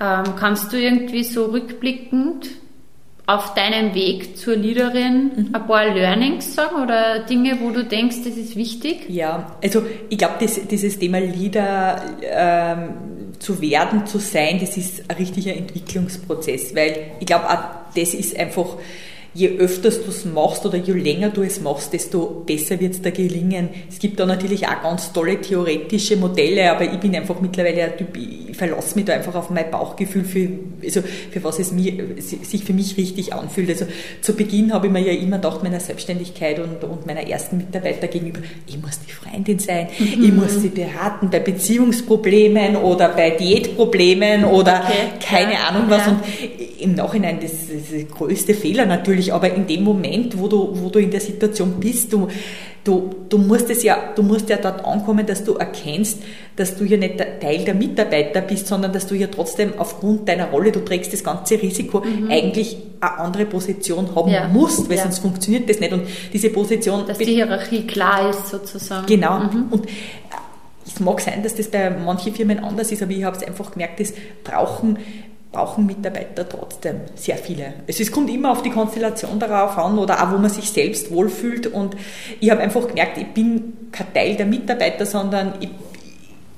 Ähm, 0.00 0.24
kannst 0.38 0.72
du 0.72 0.78
irgendwie 0.78 1.24
so 1.24 1.46
rückblickend 1.46 2.48
auf 3.26 3.54
deinem 3.54 3.94
Weg 3.94 4.36
zur 4.36 4.56
Leaderin 4.56 5.30
mhm. 5.36 5.54
ein 5.54 5.66
paar 5.66 5.86
Learnings 5.86 6.54
sagen 6.54 6.82
oder 6.82 7.20
Dinge, 7.20 7.58
wo 7.60 7.70
du 7.70 7.84
denkst, 7.84 8.16
das 8.24 8.36
ist 8.36 8.56
wichtig? 8.56 9.08
Ja, 9.08 9.56
also 9.62 9.82
ich 10.08 10.18
glaube, 10.18 10.34
dieses 10.40 10.98
Thema 10.98 11.20
Leader 11.20 12.02
ähm, 12.22 12.94
zu 13.38 13.60
werden, 13.60 14.06
zu 14.06 14.18
sein, 14.18 14.58
das 14.58 14.76
ist 14.76 15.08
ein 15.08 15.16
richtiger 15.16 15.54
Entwicklungsprozess, 15.54 16.74
weil 16.74 17.12
ich 17.20 17.26
glaube, 17.26 17.48
auch 17.48 17.58
das 17.94 18.14
ist 18.14 18.36
einfach 18.36 18.76
je 19.32 19.58
öfters 19.58 20.02
du 20.02 20.10
es 20.10 20.24
machst 20.24 20.66
oder 20.66 20.78
je 20.78 20.92
länger 20.92 21.30
du 21.30 21.42
es 21.42 21.60
machst, 21.60 21.92
desto 21.92 22.42
besser 22.44 22.80
wird 22.80 22.94
es 22.94 23.02
dir 23.02 23.12
gelingen. 23.12 23.68
Es 23.88 23.98
gibt 23.98 24.18
da 24.18 24.26
natürlich 24.26 24.66
auch 24.66 24.82
ganz 24.82 25.12
tolle 25.12 25.40
theoretische 25.40 26.16
Modelle, 26.16 26.70
aber 26.70 26.84
ich 26.84 26.98
bin 26.98 27.14
einfach 27.14 27.40
mittlerweile 27.40 27.84
ein 27.84 27.96
Typ, 27.96 28.16
ich 28.16 28.56
verlasse 28.56 28.96
mich 28.96 29.04
da 29.04 29.14
einfach 29.14 29.34
auf 29.34 29.50
mein 29.50 29.70
Bauchgefühl, 29.70 30.24
für, 30.24 30.48
also 30.82 31.02
für 31.30 31.44
was 31.44 31.58
es 31.58 31.72
mir, 31.72 31.92
sich 32.18 32.64
für 32.64 32.72
mich 32.72 32.96
richtig 32.96 33.32
anfühlt. 33.32 33.70
Also 33.70 33.86
zu 34.20 34.34
Beginn 34.34 34.72
habe 34.72 34.88
ich 34.88 34.92
mir 34.92 35.00
ja 35.00 35.12
immer 35.12 35.36
gedacht, 35.36 35.62
meiner 35.62 35.80
Selbstständigkeit 35.80 36.58
und, 36.58 36.82
und 36.82 37.06
meiner 37.06 37.26
ersten 37.26 37.58
Mitarbeiter 37.58 38.08
gegenüber, 38.08 38.40
ich 38.66 38.80
muss 38.80 38.98
die 39.06 39.12
Freundin 39.12 39.58
sein, 39.58 39.88
mhm. 39.98 40.06
ich 40.24 40.32
muss 40.32 40.60
sie 40.60 40.68
beraten 40.68 41.30
bei 41.30 41.38
Beziehungsproblemen 41.40 42.76
oder 42.76 43.10
bei 43.10 43.30
Diätproblemen 43.30 44.44
oder 44.44 44.82
okay. 44.84 45.24
keine 45.24 45.52
ja. 45.54 45.68
Ahnung 45.68 45.84
was. 45.88 46.06
Ja. 46.06 46.12
Und 46.12 46.20
im 46.80 46.94
Nachhinein, 46.94 47.38
das 47.40 47.52
ist 47.52 47.92
der 47.92 48.04
größte 48.04 48.54
Fehler 48.54 48.86
natürlich, 48.86 49.19
aber 49.28 49.52
in 49.52 49.66
dem 49.66 49.84
Moment, 49.84 50.38
wo 50.38 50.48
du, 50.48 50.70
wo 50.72 50.88
du 50.88 50.98
in 50.98 51.10
der 51.10 51.20
Situation 51.20 51.74
bist, 51.78 52.12
du, 52.12 52.28
du, 52.84 53.10
du 53.28 53.38
musst 53.38 53.68
es 53.70 53.82
ja, 53.82 54.12
du 54.14 54.22
musst 54.22 54.48
ja 54.48 54.56
dort 54.56 54.84
ankommen, 54.84 55.26
dass 55.26 55.44
du 55.44 55.54
erkennst, 55.54 56.22
dass 56.56 56.76
du 56.76 56.84
ja 56.84 56.96
nicht 56.96 57.18
Teil 57.18 57.64
der 57.64 57.74
Mitarbeiter 57.74 58.40
bist, 58.40 58.66
sondern 58.66 58.92
dass 58.92 59.06
du 59.06 59.14
ja 59.14 59.26
trotzdem 59.26 59.74
aufgrund 59.78 60.28
deiner 60.28 60.50
Rolle, 60.50 60.72
du 60.72 60.80
trägst 60.80 61.12
das 61.12 61.22
ganze 61.22 61.60
Risiko, 61.60 62.00
mhm. 62.00 62.30
eigentlich 62.30 62.76
eine 63.00 63.18
andere 63.18 63.46
Position 63.46 64.14
haben 64.14 64.30
ja. 64.30 64.48
musst, 64.48 64.88
weil 64.88 64.96
ja. 64.96 65.04
sonst 65.04 65.20
funktioniert 65.20 65.68
das 65.68 65.80
nicht. 65.80 65.92
Und 65.92 66.02
diese 66.32 66.50
Position. 66.50 67.06
Dass 67.06 67.18
die 67.18 67.24
Hierarchie 67.26 67.86
klar 67.86 68.30
ist, 68.30 68.48
sozusagen. 68.48 69.06
Genau. 69.06 69.40
Mhm. 69.40 69.66
Und 69.70 69.86
es 70.86 71.00
mag 71.00 71.20
sein, 71.20 71.42
dass 71.42 71.54
das 71.54 71.68
bei 71.68 71.90
manchen 71.90 72.34
Firmen 72.34 72.58
anders 72.58 72.90
ist, 72.90 73.02
aber 73.02 73.12
ich 73.12 73.24
habe 73.24 73.36
es 73.36 73.42
einfach 73.42 73.70
gemerkt, 73.72 74.00
das 74.00 74.12
brauchen 74.42 74.98
brauchen 75.52 75.86
Mitarbeiter 75.86 76.48
trotzdem 76.48 77.00
sehr 77.16 77.36
viele. 77.36 77.74
Es 77.86 78.12
kommt 78.12 78.30
immer 78.30 78.52
auf 78.52 78.62
die 78.62 78.70
Konstellation 78.70 79.40
darauf 79.40 79.76
an 79.78 79.98
oder 79.98 80.22
auch, 80.22 80.32
wo 80.32 80.38
man 80.38 80.50
sich 80.50 80.70
selbst 80.70 81.10
wohlfühlt. 81.10 81.66
Und 81.66 81.96
ich 82.38 82.50
habe 82.50 82.60
einfach 82.60 82.86
gemerkt, 82.86 83.18
ich 83.18 83.26
bin 83.28 83.72
kein 83.90 84.12
Teil 84.14 84.36
der 84.36 84.46
Mitarbeiter, 84.46 85.06
sondern 85.06 85.54
ich, 85.60 85.70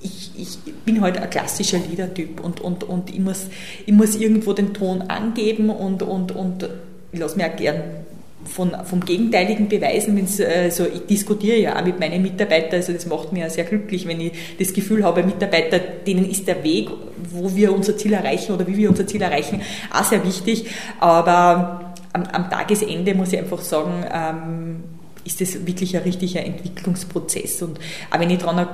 ich, 0.02 0.30
ich 0.36 0.74
bin 0.84 1.00
halt 1.00 1.16
ein 1.16 1.30
klassischer 1.30 1.78
Leader-Typ 1.78 2.40
und, 2.44 2.60
und, 2.60 2.84
und 2.84 3.10
ich, 3.10 3.20
muss, 3.20 3.46
ich 3.86 3.92
muss 3.92 4.14
irgendwo 4.16 4.52
den 4.52 4.74
Ton 4.74 5.02
angeben 5.02 5.70
und, 5.70 6.02
und, 6.02 6.32
und 6.32 6.68
ich 7.12 7.18
lasse 7.18 7.36
mir 7.36 7.46
auch 7.46 7.56
gern 7.56 8.01
von, 8.44 8.72
vom 8.84 9.04
Gegenteiligen 9.04 9.68
beweisen, 9.68 10.16
wenn's, 10.16 10.40
also 10.40 10.86
ich 10.86 11.06
diskutiere 11.06 11.58
ja 11.58 11.78
auch 11.78 11.84
mit 11.84 12.00
meinen 12.00 12.22
Mitarbeitern, 12.22 12.76
also 12.76 12.92
das 12.92 13.06
macht 13.06 13.32
mir 13.32 13.48
sehr 13.50 13.64
glücklich, 13.64 14.06
wenn 14.06 14.20
ich 14.20 14.32
das 14.58 14.72
Gefühl 14.72 15.04
habe, 15.04 15.22
Mitarbeiter, 15.22 15.78
denen 15.78 16.28
ist 16.28 16.46
der 16.48 16.62
Weg 16.64 16.88
wo 17.30 17.54
wir 17.54 17.72
unser 17.72 17.96
Ziel 17.96 18.12
erreichen 18.12 18.52
oder 18.52 18.66
wie 18.66 18.76
wir 18.76 18.90
unser 18.90 19.06
Ziel 19.06 19.22
erreichen, 19.22 19.60
auch 19.92 20.04
sehr 20.04 20.24
wichtig. 20.24 20.66
Aber 21.00 21.94
am, 22.12 22.24
am 22.24 22.50
Tagesende 22.50 23.14
muss 23.14 23.32
ich 23.32 23.38
einfach 23.38 23.60
sagen, 23.60 24.04
ähm, 24.12 24.84
ist 25.24 25.40
das 25.40 25.66
wirklich 25.66 25.96
ein 25.96 26.02
richtiger 26.02 26.44
Entwicklungsprozess. 26.44 27.62
Und 27.62 27.78
auch 28.10 28.18
wenn 28.18 28.30
ich 28.30 28.38
daran, 28.38 28.66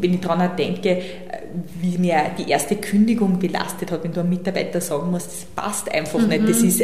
wenn 0.00 0.14
ich 0.14 0.20
daran 0.20 0.56
denke, 0.56 1.02
wie 1.80 1.98
mir 1.98 2.30
die 2.38 2.50
erste 2.50 2.76
Kündigung 2.76 3.38
belastet 3.38 3.90
hat, 3.90 4.02
wenn 4.02 4.12
du 4.12 4.20
einem 4.20 4.30
Mitarbeiter 4.30 4.80
sagen 4.80 5.10
musst, 5.10 5.26
das 5.26 5.44
passt 5.54 5.92
einfach 5.92 6.18
mhm. 6.18 6.28
nicht, 6.28 6.48
das, 6.48 6.62
ist, 6.62 6.82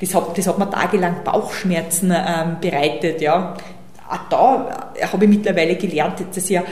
das, 0.00 0.14
hat, 0.14 0.36
das 0.36 0.46
hat 0.46 0.58
mir 0.58 0.70
tagelang 0.70 1.24
Bauchschmerzen 1.24 2.12
ähm, 2.14 2.56
bereitet. 2.60 3.20
Ja. 3.20 3.56
Auch 4.08 4.28
da 4.28 4.90
habe 5.12 5.24
ich 5.24 5.30
mittlerweile 5.30 5.76
gelernt, 5.76 6.22
dass 6.34 6.48
ja, 6.48 6.62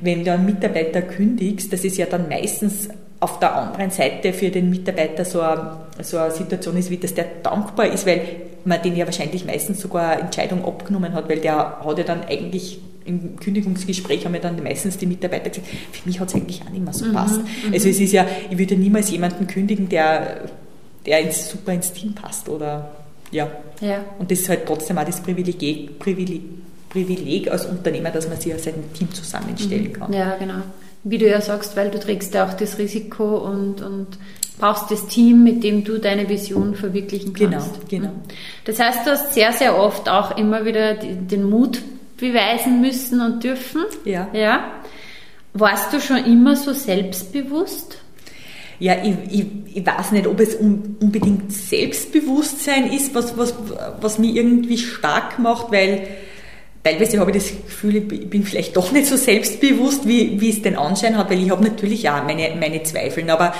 wenn 0.00 0.24
du 0.24 0.32
einen 0.32 0.44
Mitarbeiter 0.44 1.02
kündigst, 1.02 1.72
dass 1.72 1.84
es 1.84 1.96
ja 1.96 2.06
dann 2.06 2.28
meistens 2.28 2.88
auf 3.22 3.38
der 3.38 3.54
anderen 3.54 3.90
Seite 3.90 4.32
für 4.32 4.50
den 4.50 4.68
Mitarbeiter 4.68 5.24
so 5.24 5.40
eine, 5.40 5.76
so 6.02 6.18
eine 6.18 6.32
Situation 6.32 6.76
ist, 6.76 6.90
wie 6.90 6.96
dass 6.96 7.14
der 7.14 7.26
dankbar 7.42 7.86
ist, 7.86 8.04
weil 8.04 8.20
man 8.64 8.82
den 8.82 8.96
ja 8.96 9.06
wahrscheinlich 9.06 9.44
meistens 9.44 9.80
sogar 9.80 10.10
eine 10.10 10.22
Entscheidung 10.22 10.64
abgenommen 10.64 11.12
hat, 11.12 11.28
weil 11.28 11.38
der 11.38 11.78
hat 11.84 11.98
ja 11.98 12.04
dann 12.04 12.24
eigentlich 12.24 12.80
im 13.04 13.36
Kündigungsgespräch 13.36 14.24
haben 14.24 14.34
ja 14.34 14.40
dann 14.40 14.60
meistens 14.62 14.98
die 14.98 15.06
Mitarbeiter 15.06 15.50
gesagt, 15.50 15.66
für 15.68 16.08
mich 16.08 16.18
hat 16.18 16.28
es 16.28 16.34
eigentlich 16.34 16.62
auch 16.62 16.70
nicht 16.70 16.84
mehr 16.84 16.92
so 16.92 17.04
mhm, 17.04 17.12
passt. 17.12 17.38
Mhm, 17.38 17.72
also 17.72 17.88
es 17.88 18.00
ist 18.00 18.12
ja, 18.12 18.26
ich 18.50 18.58
würde 18.58 18.76
niemals 18.76 19.10
jemanden 19.10 19.46
kündigen, 19.46 19.88
der, 19.88 20.42
der 21.06 21.20
ins, 21.20 21.48
super 21.48 21.72
ins 21.72 21.92
Team 21.92 22.14
passt 22.14 22.48
oder 22.48 22.90
ja. 23.30 23.48
ja. 23.80 24.04
Und 24.18 24.30
das 24.30 24.40
ist 24.40 24.48
halt 24.48 24.66
trotzdem 24.66 24.98
auch 24.98 25.04
das 25.04 25.20
Privileg, 25.20 25.98
Privileg, 25.98 26.42
Privileg 26.90 27.50
als 27.50 27.66
Unternehmer, 27.66 28.10
dass 28.10 28.28
man 28.28 28.40
sich 28.40 28.52
ja 28.52 28.58
sein 28.58 28.74
Team 28.94 29.12
zusammenstellen 29.12 29.88
mhm. 29.88 29.92
kann. 29.92 30.12
Ja, 30.12 30.36
genau. 30.36 30.62
Wie 31.04 31.18
du 31.18 31.28
ja 31.28 31.40
sagst, 31.40 31.76
weil 31.76 31.90
du 31.90 31.98
trägst 31.98 32.34
ja 32.34 32.46
auch 32.46 32.54
das 32.54 32.78
Risiko 32.78 33.38
und, 33.38 33.82
und 33.82 34.06
brauchst 34.58 34.90
das 34.90 35.06
Team, 35.08 35.42
mit 35.42 35.64
dem 35.64 35.82
du 35.82 35.98
deine 35.98 36.28
Vision 36.28 36.76
verwirklichen 36.76 37.32
kannst. 37.32 37.88
Genau, 37.88 38.08
genau. 38.08 38.12
Das 38.64 38.78
heißt, 38.78 39.06
du 39.06 39.10
hast 39.10 39.34
sehr, 39.34 39.52
sehr 39.52 39.76
oft 39.76 40.08
auch 40.08 40.36
immer 40.36 40.64
wieder 40.64 40.94
den 40.94 41.50
Mut 41.50 41.82
beweisen 42.16 42.80
müssen 42.80 43.20
und 43.20 43.42
dürfen. 43.42 43.82
Ja. 44.04 44.28
ja. 44.32 44.82
Warst 45.54 45.92
du 45.92 46.00
schon 46.00 46.24
immer 46.24 46.54
so 46.54 46.72
selbstbewusst? 46.72 47.98
Ja, 48.78 48.94
ich, 49.02 49.14
ich, 49.30 49.46
ich 49.74 49.86
weiß 49.86 50.12
nicht, 50.12 50.26
ob 50.26 50.40
es 50.40 50.54
unbedingt 50.54 51.52
Selbstbewusstsein 51.52 52.90
ist, 52.90 53.14
was, 53.14 53.36
was, 53.36 53.54
was 54.00 54.18
mich 54.18 54.34
irgendwie 54.36 54.78
stark 54.78 55.38
macht, 55.38 55.72
weil 55.72 56.06
teilweise 56.84 57.20
habe 57.20 57.30
ich 57.30 57.36
das 57.36 57.50
Gefühl, 57.50 57.96
ich 57.96 58.28
bin 58.28 58.42
vielleicht 58.42 58.76
doch 58.76 58.90
nicht 58.90 59.06
so 59.06 59.16
selbstbewusst, 59.16 60.06
wie, 60.06 60.40
wie 60.40 60.50
es 60.50 60.62
den 60.62 60.76
Anschein 60.76 61.16
hat, 61.16 61.30
weil 61.30 61.40
ich 61.40 61.50
habe 61.50 61.62
natürlich 61.62 62.08
auch 62.10 62.24
meine, 62.24 62.50
meine 62.58 62.82
Zweifel. 62.82 63.28
Aber 63.30 63.54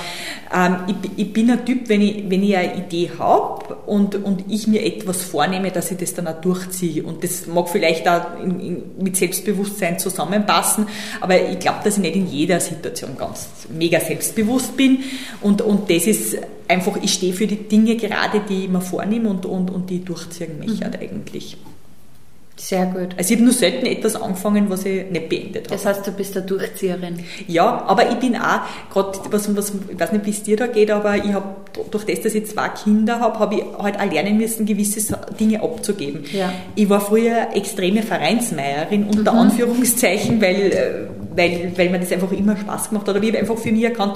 ähm, 0.53 0.79
ich, 0.89 1.11
ich 1.17 1.33
bin 1.33 1.51
ein 1.51 1.65
Typ, 1.65 1.89
wenn 1.89 2.01
ich, 2.01 2.25
wenn 2.29 2.43
ich 2.43 2.57
eine 2.57 2.77
Idee 2.77 3.11
habe 3.19 3.77
und, 3.87 4.17
und 4.17 4.45
ich 4.49 4.67
mir 4.67 4.85
etwas 4.85 5.23
vornehme, 5.23 5.71
dass 5.71 5.93
ich 5.93 5.99
das 5.99 6.15
dann 6.15 6.27
auch 6.27 6.41
durchziehe. 6.41 7.05
Und 7.05 7.23
das 7.23 7.47
mag 7.47 7.69
vielleicht 7.69 8.09
auch 8.09 8.41
in, 8.43 8.61
in, 8.61 8.83
mit 8.99 9.17
Selbstbewusstsein 9.17 10.01
zusammenpassen, 10.01 10.87
aber 11.21 11.49
ich 11.49 11.61
glaube, 11.61 11.79
dass 11.85 11.97
ich 11.97 12.03
nicht 12.03 12.17
in 12.17 12.27
jeder 12.27 12.59
Situation 12.59 13.17
ganz 13.17 13.49
mega 13.73 14.01
selbstbewusst 14.01 14.77
bin. 14.77 14.99
Und, 15.41 15.63
und 15.63 15.89
das 15.89 16.09
ist 16.09 16.39
einfach, 16.67 16.97
ich 17.01 17.13
stehe 17.13 17.35
für 17.35 17.47
die 17.47 17.69
Dinge 17.69 17.97
gerade, 17.97 18.41
die 18.49 18.65
ich 18.65 18.69
mir 18.69 18.81
vornehme 18.81 19.29
und, 19.29 19.47
und, 19.47 19.71
und 19.71 19.91
die 19.91 20.05
durchziehen 20.05 20.59
mich 20.59 20.81
mhm. 20.81 20.85
halt 20.85 21.01
eigentlich. 21.01 21.57
Sehr 22.62 22.87
gut. 22.87 23.09
Also 23.18 23.35
ich 23.35 23.40
habe 23.40 23.42
nur 23.42 23.53
selten 23.53 23.87
etwas 23.87 24.14
angefangen, 24.14 24.70
was 24.70 24.85
ich 24.85 25.11
nicht 25.11 25.29
beendet 25.29 25.64
habe. 25.66 25.75
Das 25.75 25.85
heißt, 25.85 26.07
du 26.07 26.12
bist 26.12 26.37
eine 26.37 26.46
Durchzieherin. 26.46 27.18
Ja, 27.48 27.83
aber 27.88 28.09
ich 28.09 28.14
bin 28.20 28.37
auch, 28.37 28.61
gerade 28.92 29.18
was, 29.33 29.57
was, 29.57 29.72
ich 29.90 29.98
weiß 29.98 30.12
nicht, 30.12 30.27
wie 30.27 30.31
es 30.31 30.44
dir 30.44 30.57
da 30.57 30.68
geht, 30.68 30.92
aber 30.92 31.16
ich 31.16 31.33
habe 31.33 31.57
durch 31.90 32.05
das, 32.05 32.20
dass 32.20 32.35
ich 32.37 32.46
zwei 32.46 32.68
Kinder 32.68 33.18
habe, 33.18 33.40
habe 33.40 33.57
ich 33.57 33.64
halt 33.77 33.98
auch 33.98 34.12
lernen 34.12 34.37
müssen, 34.37 34.64
gewisse 34.64 35.18
Dinge 35.40 35.61
abzugeben. 35.61 36.25
Ja. 36.33 36.53
Ich 36.77 36.88
war 36.88 37.01
früher 37.01 37.48
extreme 37.53 38.05
Vereinsmeierin, 38.05 39.09
unter 39.09 39.33
mhm. 39.33 39.38
Anführungszeichen, 39.38 40.40
weil, 40.40 40.72
äh, 40.72 41.09
weil, 41.35 41.72
weil 41.75 41.90
mir 41.90 41.98
das 41.98 42.12
einfach 42.12 42.31
immer 42.31 42.57
Spaß 42.57 42.90
gemacht 42.90 43.09
hat. 43.09 43.16
Aber 43.16 43.25
ich 43.25 43.31
habe 43.31 43.40
einfach 43.40 43.59
für 43.59 43.72
mich 43.72 43.83
erkannt, 43.83 44.14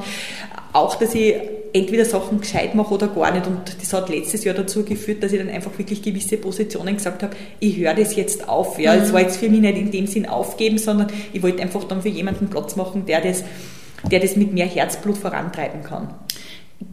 auch, 0.72 0.94
dass 0.94 1.16
ich 1.16 1.34
entweder 1.72 2.04
Sachen 2.04 2.40
gescheit 2.40 2.74
mache 2.74 2.94
oder 2.94 3.08
gar 3.08 3.32
nicht. 3.32 3.46
Und 3.46 3.76
das 3.80 3.92
hat 3.92 4.08
letztes 4.08 4.44
Jahr 4.44 4.54
dazu 4.54 4.84
geführt, 4.84 5.22
dass 5.22 5.32
ich 5.32 5.38
dann 5.38 5.48
einfach 5.48 5.76
wirklich 5.78 6.02
gewisse 6.02 6.36
Positionen 6.36 6.96
gesagt 6.96 7.22
habe, 7.22 7.36
ich 7.60 7.76
höre 7.76 7.94
das 7.94 8.16
jetzt 8.16 8.48
auf. 8.48 8.78
Ja, 8.78 8.94
es 8.94 9.08
mhm. 9.08 9.14
war 9.14 9.20
jetzt 9.22 9.36
für 9.36 9.48
mich 9.48 9.60
nicht 9.60 9.76
in 9.76 9.90
dem 9.90 10.06
Sinn 10.06 10.26
aufgeben, 10.26 10.78
sondern 10.78 11.08
ich 11.32 11.42
wollte 11.42 11.62
einfach 11.62 11.84
dann 11.84 12.02
für 12.02 12.08
jemanden 12.08 12.48
Platz 12.48 12.76
machen, 12.76 13.06
der 13.06 13.20
das, 13.20 13.44
der 14.10 14.20
das 14.20 14.36
mit 14.36 14.52
mehr 14.52 14.66
Herzblut 14.66 15.18
vorantreiben 15.18 15.82
kann. 15.82 16.14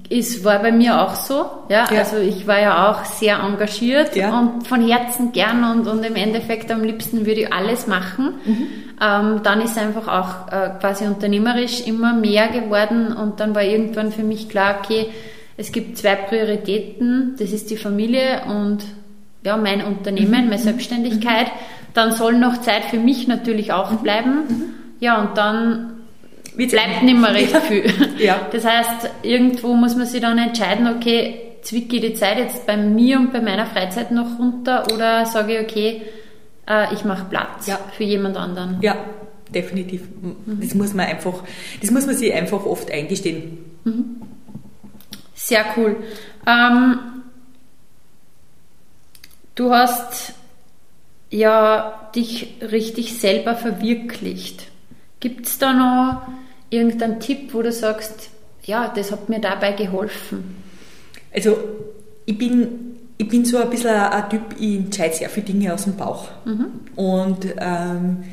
Es 0.10 0.44
war 0.44 0.60
bei 0.60 0.72
mir 0.72 1.02
auch 1.02 1.16
so, 1.16 1.46
ja, 1.70 1.88
ja. 1.92 2.00
also 2.00 2.18
ich 2.18 2.46
war 2.46 2.60
ja 2.60 2.92
auch 2.92 3.06
sehr 3.06 3.40
engagiert 3.40 4.16
ja. 4.16 4.38
und 4.38 4.68
von 4.68 4.86
Herzen 4.86 5.32
gern 5.32 5.64
und, 5.64 5.88
und 5.88 6.04
im 6.06 6.16
Endeffekt 6.16 6.70
am 6.72 6.84
liebsten 6.84 7.26
würde 7.26 7.42
ich 7.42 7.54
alles 7.54 7.88
machen. 7.88 8.36
Mhm. 8.46 8.68
Ähm, 9.02 9.42
dann 9.44 9.62
ist 9.62 9.78
einfach 9.78 10.08
auch 10.08 10.52
äh, 10.52 10.72
quasi 10.80 11.06
unternehmerisch 11.06 11.88
immer 11.88 12.14
mehr 12.14 12.50
geworden 12.50 13.14
und 13.14 13.40
dann 13.40 13.56
war 13.56 13.64
irgendwann 13.64 14.12
für 14.12 14.24
mich 14.24 14.50
klar, 14.50 14.76
okay, 14.84 15.08
es 15.58 15.72
gibt 15.72 15.98
zwei 15.98 16.16
Prioritäten, 16.16 17.36
das 17.40 17.52
ist 17.52 17.70
die 17.70 17.78
Familie 17.78 18.42
und 18.48 18.84
ja, 19.44 19.58
mein 19.58 19.84
Unternehmen, 19.84 20.44
mhm. 20.44 20.50
meine 20.50 20.62
Selbstständigkeit. 20.62 21.48
Dann 21.94 22.12
soll 22.12 22.38
noch 22.38 22.62
Zeit 22.62 22.86
für 22.86 22.98
mich 22.98 23.28
natürlich 23.28 23.72
auch 23.72 23.92
mhm. 23.92 23.98
bleiben. 23.98 24.36
Mhm. 24.48 24.64
Ja, 25.00 25.22
und 25.22 25.38
dann 25.38 25.93
bleibt 26.56 27.04
nicht 27.04 27.20
mehr 27.20 27.34
recht 27.34 27.56
viel. 27.58 27.86
ja. 28.20 28.48
Das 28.52 28.66
heißt, 28.66 29.10
irgendwo 29.24 29.74
muss 29.76 29.96
man 29.96 30.06
sich 30.06 30.22
dann 30.22 30.38
entscheiden, 30.38 30.88
okay, 30.88 31.54
zwicke 31.62 31.96
ich 31.96 32.02
die 32.02 32.14
Zeit 32.14 32.38
jetzt 32.38 32.66
bei 32.68 32.78
mir 32.78 33.20
und 33.20 33.32
bei 33.32 33.42
meiner 33.42 33.66
Freizeit 33.66 34.12
noch 34.12 34.38
runter 34.38 34.86
oder 34.94 35.26
sage 35.26 35.58
ich, 35.58 35.62
okay, 35.62 36.02
äh, 36.68 36.94
ich 36.94 37.06
mache 37.06 37.26
Platz 37.30 37.68
ja. 37.68 37.80
für 37.96 38.04
jemand 38.04 38.38
anderen. 38.38 38.78
Ja, 38.82 38.98
definitiv. 39.54 40.04
Mhm. 40.22 40.60
Das 40.62 40.74
muss 40.76 40.94
man 40.94 41.08
einfach, 41.08 41.44
das 41.82 41.92
muss 41.92 42.06
man 42.06 42.16
sich 42.16 42.34
einfach 42.34 42.66
oft 42.66 42.92
eingestehen. 42.92 43.58
Mhm. 43.84 44.22
Sehr 45.34 45.66
cool. 45.78 45.98
Ähm, 46.46 47.00
du 49.56 49.72
hast 49.72 50.34
ja 51.30 52.10
dich 52.16 52.56
richtig 52.62 53.20
selber 53.20 53.56
verwirklicht. 53.56 54.68
Gibt 55.20 55.48
es 55.48 55.58
da 55.58 55.74
noch 55.74 56.22
irgendeinen 56.74 57.20
Tipp, 57.20 57.54
wo 57.54 57.62
du 57.62 57.72
sagst, 57.72 58.30
ja, 58.64 58.92
das 58.96 59.12
hat 59.12 59.30
mir 59.30 59.40
dabei 59.40 59.74
geholfen? 59.74 60.56
Also 61.34 61.58
ich 62.26 62.38
bin 62.38 62.94
ich 63.18 63.28
bin 63.28 63.46
so 63.46 63.58
ein 63.58 63.70
bisschen 63.70 63.92
ein, 63.92 64.30
Typ, 64.30 64.42
ich 64.60 64.78
entscheide 64.78 65.14
sehr 65.14 65.30
viele 65.30 65.46
Dinge 65.46 65.74
aus 65.74 65.84
dem 65.84 65.96
Bauch. 65.96 66.30
Mhm. 66.46 66.66
Und 66.96 67.46
ähm, 67.60 68.24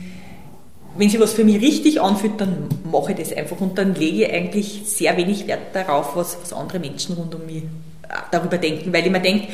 wenn 0.97 1.09
sich 1.09 1.21
was 1.21 1.33
für 1.33 1.45
mich 1.45 1.61
richtig 1.61 2.01
anfühlt, 2.01 2.41
dann 2.41 2.69
mache 2.91 3.13
ich 3.13 3.19
das 3.19 3.33
einfach 3.33 3.61
und 3.61 3.79
dann 3.79 3.95
lege 3.95 4.25
ich 4.25 4.33
eigentlich 4.33 4.83
sehr 4.87 5.17
wenig 5.17 5.47
Wert 5.47 5.75
darauf, 5.75 6.17
was, 6.17 6.39
was 6.41 6.53
andere 6.53 6.81
Menschen 6.81 7.15
rund 7.15 7.35
um 7.35 7.47
mich 7.47 7.63
äh, 7.63 7.67
darüber 8.31 8.59
denken, 8.59 8.93
weil 8.93 9.05
ich 9.05 9.13
mir 9.13 9.21
denke, 9.21 9.49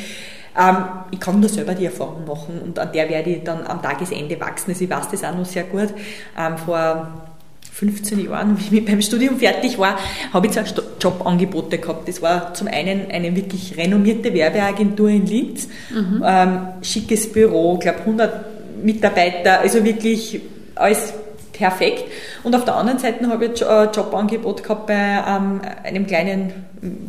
ähm, 0.58 0.76
ich 1.10 1.20
kann 1.20 1.38
nur 1.38 1.50
selber 1.50 1.74
die 1.74 1.84
Erfahrung 1.84 2.24
machen 2.26 2.60
und 2.64 2.78
an 2.78 2.90
der 2.92 3.08
werde 3.10 3.30
ich 3.30 3.44
dann 3.44 3.66
am 3.66 3.82
Tagesende 3.82 4.40
wachsen. 4.40 4.70
Also 4.70 4.84
ich 4.84 4.90
weiß 4.90 5.08
das 5.10 5.24
auch 5.24 5.36
noch 5.36 5.44
sehr 5.44 5.64
gut. 5.64 5.92
Ähm, 6.38 6.56
vor 6.56 7.35
15 7.76 8.24
Jahren, 8.24 8.56
wie 8.70 8.78
ich 8.78 8.84
beim 8.86 9.02
Studium 9.02 9.38
fertig 9.38 9.78
war, 9.78 9.98
habe 10.32 10.46
ich 10.46 10.52
zwei 10.54 10.64
Jobangebote 10.98 11.76
gehabt. 11.76 12.08
Das 12.08 12.22
war 12.22 12.54
zum 12.54 12.68
einen 12.68 13.10
eine 13.10 13.36
wirklich 13.36 13.76
renommierte 13.76 14.32
Werbeagentur 14.32 15.10
in 15.10 15.26
Linz, 15.26 15.68
mhm. 15.90 16.24
ähm, 16.24 16.58
schickes 16.80 17.30
Büro, 17.30 17.74
ich 17.74 17.80
glaube 17.80 17.98
100 17.98 18.82
Mitarbeiter, 18.82 19.60
also 19.60 19.84
wirklich 19.84 20.40
alles 20.74 21.12
perfekt. 21.52 22.04
Und 22.44 22.56
auf 22.56 22.64
der 22.64 22.76
anderen 22.76 22.98
Seite 22.98 23.28
habe 23.28 23.44
ich 23.44 23.66
ein 23.66 23.88
Jobangebot 23.92 24.62
gehabt 24.62 24.86
bei 24.86 24.94
ähm, 24.94 25.60
einem 25.84 26.06
kleinen 26.06 26.52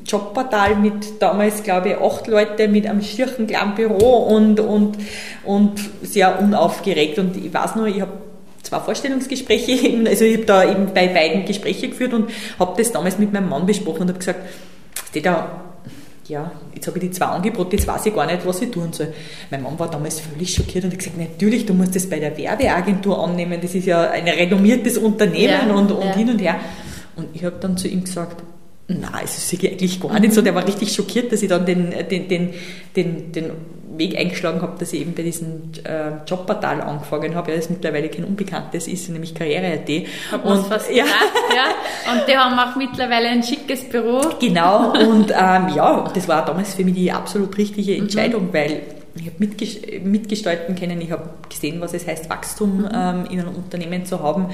Jobportal 0.06 0.76
mit 0.76 1.22
damals, 1.22 1.64
glaube 1.64 1.90
ich, 1.90 1.98
acht 1.98 2.28
Leute 2.28 2.68
mit 2.68 2.86
einem 2.88 3.02
schirchen 3.02 3.48
kleinen 3.48 3.76
Büro 3.76 4.18
und, 4.36 4.60
und, 4.60 4.98
und 5.46 5.80
sehr 6.02 6.42
unaufgeregt. 6.42 7.20
Und 7.20 7.38
ich 7.38 7.54
weiß 7.54 7.78
nur, 7.78 7.88
ich 7.88 8.02
habe 8.02 8.12
zwei 8.64 8.80
Vorstellungsgespräche 8.80 9.72
eben, 9.88 10.08
also 10.08 10.26
ich 10.26 10.38
habe 10.38 10.46
da 10.46 10.70
eben 10.70 10.94
bei 10.94 11.08
beiden 11.08 11.46
Gespräche 11.46 11.90
geführt 11.90 12.14
und 12.14 12.30
habe 12.60 12.82
das 12.82 12.92
damals 12.92 13.18
mit 13.20 13.34
meinem 13.34 13.50
Mann 13.50 13.66
besprochen 13.66 14.04
und 14.04 14.10
habe 14.10 14.20
gesagt, 14.20 14.42
steht 15.10 15.26
da, 15.26 15.64
ja, 16.28 16.52
jetzt 16.76 16.88
habe 16.88 16.98
ich 16.98 17.06
die 17.06 17.12
zwei 17.12 17.28
Angebote, 17.28 17.78
jetzt 17.78 17.88
weiß 17.88 18.06
ich 18.08 18.14
gar 18.14 18.26
nicht, 18.26 18.46
was 18.46 18.62
ich 18.62 18.70
tun 18.72 18.92
soll. 18.92 19.14
Mein 19.50 19.64
Mann 19.64 19.80
war 19.80 19.90
damals 19.90 20.20
völlig 20.20 20.54
schockiert 20.54 20.84
und 20.84 20.92
hat 20.92 21.00
gesagt, 21.00 21.18
natürlich, 21.18 21.66
du 21.66 21.74
musst 21.74 21.96
das 21.96 22.10
bei 22.10 22.20
der 22.20 22.38
Werbeagentur 22.38 23.24
annehmen, 23.24 23.60
das 23.62 23.74
ist 23.76 23.86
ja 23.86 24.10
ein 24.10 24.28
renommiertes 24.28 24.98
Unternehmen 24.98 25.70
ja, 25.70 25.74
und, 25.74 25.92
und 25.92 26.04
ja. 26.04 26.16
hin 26.16 26.30
und 26.30 26.40
her. 26.40 26.60
Und 27.16 27.30
ich 27.34 27.44
habe 27.44 27.56
dann 27.60 27.78
zu 27.78 27.88
ihm 27.88 28.04
gesagt, 28.04 28.44
nein, 28.88 29.22
es 29.24 29.38
ist 29.38 29.64
eigentlich 29.64 30.00
gar 30.00 30.20
nicht 30.20 30.34
so. 30.34 30.42
Der 30.42 30.54
war 30.54 30.66
richtig 30.68 30.94
schockiert, 30.94 31.32
dass 31.32 31.42
ich 31.42 31.50
dann 31.50 31.66
den, 31.66 31.94
den, 32.10 32.28
den, 32.28 32.54
den, 32.96 33.32
den 33.32 33.52
Weg 33.98 34.18
eingeschlagen 34.18 34.62
habe, 34.62 34.78
dass 34.80 34.94
ich 34.94 35.02
eben 35.02 35.14
bei 35.14 35.24
diesem 35.24 35.72
äh, 35.84 36.12
Jobportal 36.28 36.82
angefangen 36.82 37.36
habe, 37.36 37.52
ja, 37.52 37.58
das 37.58 37.70
mittlerweile 37.70 38.10
kein 38.10 38.26
Unbekanntes 38.26 38.88
ist, 38.88 39.10
nämlich 39.10 39.34
Karriere.at. 39.34 39.90
Und, 40.44 40.68
fast 40.68 40.90
ja. 40.94 41.06
ja. 41.06 42.12
und 42.14 42.28
die 42.28 42.36
haben 42.36 42.58
auch 42.58 42.76
mittlerweile 42.76 43.30
ein 43.30 43.44
schickes 43.44 43.84
Büro. 43.90 44.22
Genau, 44.40 44.92
und 44.92 45.32
ähm, 45.32 45.70
ja, 45.76 46.10
das 46.14 46.28
war 46.28 46.46
damals 46.46 46.76
für 46.76 46.84
mich 46.84 46.96
die 46.96 47.12
absolut 47.12 47.58
richtige 47.58 47.94
mhm. 47.94 48.04
Entscheidung, 48.04 48.48
mhm. 48.48 48.54
weil 48.54 48.82
ich 49.16 49.26
habe 49.26 50.08
mitgestalten 50.08 50.76
können, 50.76 51.02
ich 51.02 51.12
habe 51.12 51.30
gesehen, 51.50 51.82
was 51.82 51.94
es 51.94 52.06
heißt, 52.06 52.30
Wachstum 52.30 52.80
mhm. 52.80 52.90
ähm, 52.94 53.26
in 53.32 53.40
einem 53.40 53.56
Unternehmen 53.56 54.06
zu 54.06 54.22
haben 54.22 54.48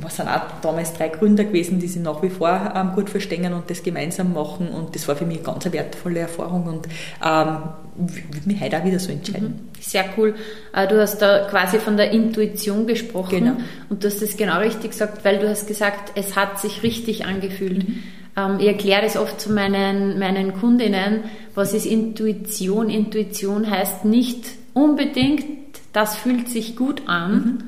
was 0.00 0.16
sind 0.16 0.28
auch 0.28 0.42
damals 0.62 0.94
drei 0.94 1.08
Gründer 1.08 1.44
gewesen, 1.44 1.78
die 1.78 1.86
sich 1.86 2.02
nach 2.02 2.22
wie 2.22 2.30
vor 2.30 2.72
ähm, 2.74 2.92
gut 2.94 3.10
verstehen 3.10 3.52
und 3.52 3.68
das 3.68 3.82
gemeinsam 3.82 4.32
machen. 4.32 4.68
Und 4.68 4.94
das 4.94 5.06
war 5.08 5.16
für 5.16 5.26
mich 5.26 5.38
eine 5.38 5.46
ganz 5.46 5.70
wertvolle 5.70 6.20
Erfahrung 6.20 6.64
und 6.64 6.86
ähm, 7.24 7.58
würde 7.96 8.46
mich 8.48 8.60
heute 8.60 8.78
auch 8.78 8.84
wieder 8.84 8.98
so 8.98 9.12
entscheiden. 9.12 9.48
Mhm. 9.48 9.80
Sehr 9.80 10.04
cool. 10.16 10.34
Äh, 10.72 10.88
du 10.88 11.00
hast 11.00 11.18
da 11.18 11.46
quasi 11.50 11.78
von 11.78 11.96
der 11.96 12.10
Intuition 12.10 12.86
gesprochen 12.86 13.38
genau. 13.38 13.56
und 13.90 14.02
du 14.02 14.08
hast 14.08 14.22
das 14.22 14.36
genau 14.36 14.58
richtig 14.60 14.92
gesagt, 14.92 15.24
weil 15.24 15.38
du 15.38 15.48
hast 15.48 15.66
gesagt, 15.66 16.12
es 16.14 16.36
hat 16.36 16.58
sich 16.58 16.82
richtig 16.82 17.26
angefühlt. 17.26 17.88
Mhm. 17.88 18.02
Ähm, 18.36 18.56
ich 18.60 18.66
erkläre 18.66 19.02
das 19.02 19.16
oft 19.16 19.40
zu 19.40 19.52
meinen, 19.52 20.18
meinen 20.18 20.54
Kundinnen, 20.54 21.24
was 21.54 21.74
ist 21.74 21.86
Intuition? 21.86 22.88
Intuition 22.88 23.70
heißt 23.70 24.04
nicht 24.04 24.46
unbedingt, 24.72 25.44
das 25.92 26.16
fühlt 26.16 26.48
sich 26.48 26.76
gut 26.76 27.02
an, 27.06 27.34
mhm. 27.34 27.58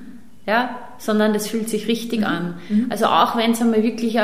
ja, 0.46 0.78
sondern 0.98 1.32
das 1.32 1.48
fühlt 1.48 1.68
sich 1.68 1.88
richtig 1.88 2.20
mhm. 2.20 2.26
an. 2.26 2.54
Mhm. 2.68 2.86
Also 2.90 3.06
auch 3.06 3.36
wenn 3.36 3.52
es 3.52 3.60
einmal 3.60 3.82
wirklich 3.82 4.16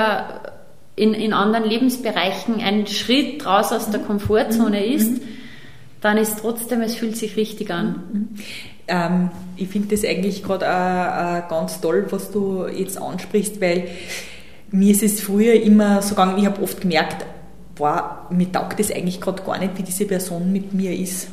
in, 0.96 1.14
in 1.14 1.32
anderen 1.32 1.64
Lebensbereichen 1.64 2.60
ein 2.60 2.86
Schritt 2.86 3.46
raus 3.46 3.72
aus 3.72 3.90
der 3.90 4.00
Komfortzone 4.00 4.80
mhm. 4.80 4.92
ist, 4.92 5.22
dann 6.00 6.16
ist 6.16 6.40
trotzdem, 6.40 6.80
es 6.80 6.94
fühlt 6.94 7.16
sich 7.16 7.36
richtig 7.36 7.70
an. 7.70 8.02
Mhm. 8.12 8.28
Ähm, 8.88 9.30
ich 9.56 9.68
finde 9.68 9.88
das 9.88 10.04
eigentlich 10.04 10.42
gerade 10.42 10.64
äh, 10.64 11.38
äh, 11.38 11.42
ganz 11.48 11.80
toll, 11.80 12.06
was 12.10 12.30
du 12.30 12.66
jetzt 12.66 13.00
ansprichst, 13.00 13.60
weil 13.60 13.88
mir 14.70 14.92
ist 14.92 15.02
es 15.02 15.20
früher 15.20 15.54
immer 15.54 16.02
so 16.02 16.10
gegangen, 16.10 16.38
ich 16.38 16.46
habe 16.46 16.62
oft 16.62 16.80
gemerkt, 16.80 17.24
boah, 17.74 18.26
mir 18.30 18.50
taugt 18.50 18.78
das 18.78 18.90
eigentlich 18.90 19.20
gerade 19.20 19.42
gar 19.42 19.58
nicht, 19.58 19.78
wie 19.78 19.82
diese 19.82 20.06
Person 20.06 20.52
mit 20.52 20.72
mir 20.72 20.94
ist. 20.96 21.28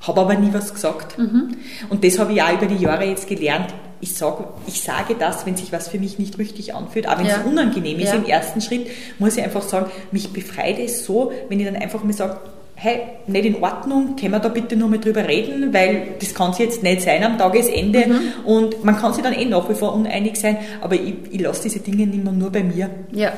Habe 0.00 0.20
aber 0.20 0.34
nie 0.34 0.52
was 0.52 0.72
gesagt. 0.72 1.18
Mhm. 1.18 1.56
Und 1.88 2.04
das 2.04 2.18
habe 2.18 2.32
ich 2.32 2.42
auch 2.42 2.52
über 2.52 2.66
die 2.66 2.76
Jahre 2.76 3.04
jetzt 3.04 3.26
gelernt 3.26 3.74
ich, 4.00 4.14
sag, 4.14 4.44
ich 4.66 4.82
sage 4.82 5.14
das, 5.18 5.44
wenn 5.46 5.56
sich 5.56 5.72
was 5.72 5.88
für 5.88 5.98
mich 5.98 6.18
nicht 6.18 6.38
richtig 6.38 6.74
anfühlt, 6.74 7.08
auch 7.08 7.18
wenn 7.18 7.26
ja. 7.26 7.38
es 7.38 7.46
unangenehm 7.46 7.98
ist 7.98 8.08
ja. 8.08 8.14
im 8.14 8.24
ersten 8.24 8.60
Schritt, 8.60 8.86
muss 9.18 9.36
ich 9.36 9.42
einfach 9.42 9.62
sagen, 9.62 9.90
mich 10.12 10.32
befreit 10.32 10.78
es 10.78 11.04
so, 11.04 11.32
wenn 11.48 11.58
ich 11.58 11.66
dann 11.66 11.76
einfach 11.76 12.04
mir 12.04 12.12
sage, 12.12 12.38
hey, 12.76 13.00
nicht 13.26 13.44
in 13.44 13.62
Ordnung, 13.62 14.14
können 14.14 14.32
wir 14.32 14.38
da 14.38 14.48
bitte 14.48 14.76
nur 14.76 14.88
mal 14.88 15.00
drüber 15.00 15.26
reden, 15.26 15.74
weil 15.74 16.14
das 16.20 16.32
kann 16.32 16.52
es 16.52 16.58
jetzt 16.58 16.82
nicht 16.84 17.02
sein 17.02 17.24
am 17.24 17.36
Tagesende 17.36 18.06
mhm. 18.06 18.20
und 18.44 18.84
man 18.84 18.96
kann 18.96 19.12
sich 19.12 19.22
dann 19.22 19.32
eh 19.32 19.44
nach 19.44 19.68
wie 19.68 19.74
vor 19.74 19.94
uneinig 19.94 20.36
sein, 20.36 20.58
aber 20.80 20.94
ich, 20.94 21.14
ich 21.30 21.40
lasse 21.40 21.62
diese 21.64 21.80
Dinge 21.80 22.06
nicht 22.06 22.22
mehr 22.22 22.32
nur 22.32 22.52
bei 22.52 22.62
mir. 22.62 22.88
Ja, 23.10 23.32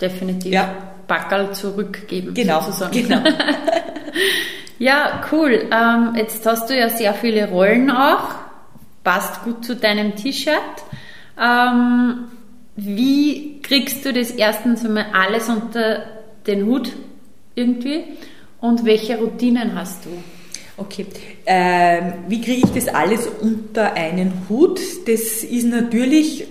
definitiv. 0.00 0.52
Ja. 0.52 0.74
Backerl 1.06 1.52
zurückgeben. 1.52 2.34
Genau, 2.34 2.60
sozusagen. 2.60 2.92
genau. 2.92 3.22
ja, 4.78 5.22
cool. 5.32 5.70
Ähm, 5.72 6.14
jetzt 6.16 6.44
hast 6.44 6.68
du 6.68 6.76
ja 6.76 6.90
sehr 6.90 7.14
viele 7.14 7.48
Rollen 7.48 7.90
auch 7.90 8.45
passt 9.06 9.44
gut 9.44 9.64
zu 9.64 9.76
deinem 9.76 10.16
T-Shirt. 10.16 10.76
Ähm, 11.40 12.24
wie 12.74 13.60
kriegst 13.62 14.04
du 14.04 14.12
das 14.12 14.32
erstens 14.32 14.84
einmal 14.84 15.06
alles 15.12 15.48
unter 15.48 16.02
den 16.46 16.66
Hut 16.66 16.92
irgendwie 17.54 18.02
und 18.60 18.84
welche 18.84 19.16
Routinen 19.16 19.76
hast 19.76 20.06
du? 20.06 20.10
Okay, 20.76 21.06
ähm, 21.46 22.14
wie 22.26 22.40
kriege 22.40 22.66
ich 22.66 22.72
das 22.72 22.88
alles 22.92 23.28
unter 23.28 23.94
einen 23.94 24.32
Hut? 24.48 24.80
Das 25.06 25.44
ist 25.44 25.66
natürlich 25.66 26.48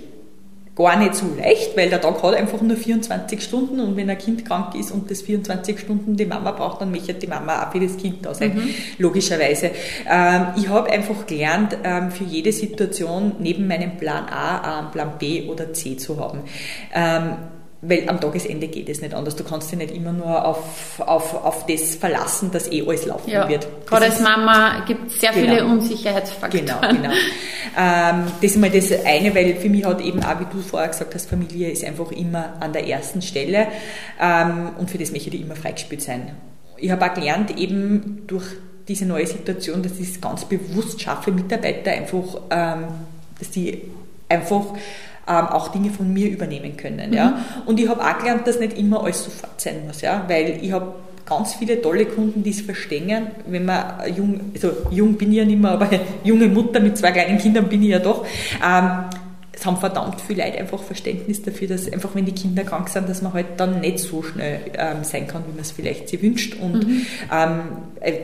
gar 0.76 0.98
nicht 0.98 1.16
so 1.16 1.26
leicht, 1.38 1.78
weil 1.78 1.90
der 1.90 2.02
Tag 2.02 2.22
hat 2.22 2.36
einfach 2.36 2.62
nur 2.62 2.76
24 2.76 3.42
Stunden 3.42 3.80
und 3.80 3.96
wenn 3.96 4.10
ein 4.10 4.18
Kind 4.18 4.46
krank 4.46 4.76
ist 4.76 4.92
und 4.92 5.10
das 5.10 5.22
24 5.22 5.80
Stunden 5.80 6.18
die 6.18 6.26
Mama 6.26 6.52
braucht, 6.52 6.82
dann 6.82 6.92
möchte 6.92 7.14
die 7.14 7.28
Mama 7.28 7.66
auch 7.66 7.72
für 7.72 7.80
das 7.80 7.96
Kind 7.96 8.26
da 8.26 8.34
sein, 8.34 8.56
mhm. 8.56 8.70
logischerweise. 8.98 9.72
Ähm, 10.10 10.48
ich 10.58 10.68
habe 10.68 10.92
einfach 10.92 11.26
gelernt, 11.26 11.78
ähm, 11.84 12.12
für 12.12 12.26
jede 12.26 12.52
Situation 12.52 13.38
neben 13.40 13.68
meinem 13.68 13.96
Plan 13.98 14.26
A, 14.28 14.80
einen 14.80 14.92
Plan 14.92 15.14
B 15.18 15.48
oder 15.48 15.72
C 15.72 15.96
zu 15.96 16.20
haben. 16.20 16.42
Ähm, 16.94 17.38
weil 17.88 18.10
am 18.10 18.20
Tagesende 18.20 18.68
geht 18.68 18.90
es 18.90 19.02
nicht 19.02 19.14
anders. 19.14 19.36
Du 19.36 19.44
kannst 19.44 19.72
dich 19.72 19.78
nicht 19.78 19.96
immer 19.96 20.12
nur 20.12 20.46
auf, 20.46 21.00
auf, 21.00 21.34
auf 21.46 21.66
das 21.66 21.96
verlassen, 21.96 22.52
dass 22.52 22.72
eh 22.72 22.82
alles 22.86 23.06
laufen 23.06 23.30
ja. 23.30 23.48
wird. 23.48 23.68
Gerade 23.86 24.06
als 24.06 24.20
Mama 24.22 24.84
gibt 24.88 25.12
es 25.12 25.20
sehr 25.20 25.32
genau. 25.32 25.48
viele 25.48 25.66
Unsicherheitsfaktoren. 25.66 26.66
Genau, 26.66 26.80
genau. 26.82 27.14
Ähm, 27.78 28.26
das 28.42 28.52
ist 28.52 28.58
mal 28.58 28.70
das 28.70 28.92
eine, 29.06 29.36
weil 29.36 29.56
für 29.56 29.70
mich 29.70 29.86
hat 29.86 30.02
eben 30.02 30.24
auch, 30.24 30.40
wie 30.40 30.46
du 30.46 30.62
vorher 30.62 30.90
gesagt 30.90 31.14
hast, 31.14 31.30
Familie 31.30 31.70
ist 31.70 31.84
einfach 31.84 32.12
immer 32.12 32.54
an 32.60 32.74
der 32.74 32.88
ersten 32.88 33.22
Stelle 33.22 33.68
ähm, 34.22 34.70
und 34.78 34.90
für 34.90 34.98
das 34.98 35.12
möchte 35.12 35.36
ich 35.36 35.42
immer 35.42 35.56
freigespielt 35.56 36.02
sein. 36.02 36.32
Ich 36.78 36.92
habe 36.92 37.06
auch 37.06 37.14
gelernt, 37.14 37.58
eben 37.58 38.24
durch 38.28 38.46
diese 38.88 39.06
neue 39.06 39.26
Situation, 39.26 39.82
dass 39.84 39.94
ich 40.00 40.10
es 40.12 40.22
ganz 40.22 40.46
bewusst 40.46 41.02
schaffe, 41.02 41.32
Mitarbeiter 41.32 41.92
einfach, 41.92 42.42
ähm, 42.50 42.86
dass 43.40 43.50
die 43.52 43.82
einfach 44.30 44.66
ähm, 45.28 45.48
auch 45.48 45.70
Dinge 45.70 45.90
von 45.90 46.12
mir 46.14 46.30
übernehmen 46.30 46.78
können. 46.78 47.10
Mhm. 47.10 47.16
Ja? 47.16 47.46
Und 47.66 47.80
ich 47.80 47.90
habe 47.90 48.02
auch 48.02 48.18
gelernt, 48.20 48.48
dass 48.48 48.60
nicht 48.60 48.78
immer 48.78 49.04
alles 49.04 49.24
sofort 49.24 49.60
sein 49.60 49.86
muss, 49.88 50.02
ja? 50.02 50.24
weil 50.28 50.60
ich 50.62 50.72
habe 50.72 50.94
ganz 51.26 51.56
viele 51.56 51.82
tolle 51.82 52.06
Kunden, 52.06 52.44
die 52.44 52.52
es 52.52 52.62
verstehen, 52.62 53.28
wenn 53.48 53.66
man 53.66 54.16
jung, 54.16 54.40
also 54.54 54.72
jung 54.92 55.16
bin 55.16 55.32
ich 55.32 55.40
ja 55.40 55.46
nicht 55.46 55.60
mehr, 55.60 55.72
aber 55.72 55.90
junge 56.24 56.48
Mutter 56.48 56.80
mit 56.80 56.98
zwei 56.98 57.12
kleinen 57.12 57.38
Kindern 57.38 57.68
bin 57.68 57.82
ich 57.84 57.90
ja 57.90 58.00
doch. 58.00 58.26
Ähm, 58.64 59.06
es 59.58 59.66
haben 59.66 59.78
verdammt 59.78 60.20
viele 60.20 60.44
Leute 60.44 60.58
einfach 60.58 60.84
Verständnis 60.84 61.42
dafür, 61.42 61.70
dass 61.70 61.92
einfach, 61.92 62.14
wenn 62.14 62.26
die 62.26 62.34
Kinder 62.34 62.64
krank 62.64 62.90
sind, 62.90 63.08
dass 63.08 63.22
man 63.22 63.34
halt 63.34 63.58
dann 63.58 63.80
nicht 63.80 64.00
so 64.00 64.22
schnell 64.22 64.60
ähm, 64.78 65.04
sein 65.04 65.28
kann, 65.28 65.44
wie 65.48 65.52
man 65.52 65.62
es 65.62 65.72
vielleicht 65.72 66.10
sich 66.10 66.22
wünscht. 66.22 66.60
Und 66.60 66.86
mhm. 66.86 67.06
ähm, 67.32 67.62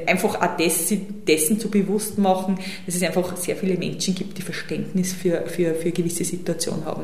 einfach 0.08 0.36
auch 0.36 0.58
das, 0.58 0.94
dessen 1.28 1.60
zu 1.60 1.70
bewusst 1.70 2.18
machen, 2.18 2.60
dass 2.86 2.96
es 2.96 3.04
einfach 3.04 3.38
sehr 3.38 3.56
viele 3.56 3.78
Menschen 3.78 4.14
gibt, 4.14 4.38
die 4.38 4.42
Verständnis 4.42 5.14
für, 5.14 5.44
für, 5.48 5.74
für 5.74 5.92
gewisse 5.92 6.26
Situationen 6.26 6.86
haben. 6.86 7.04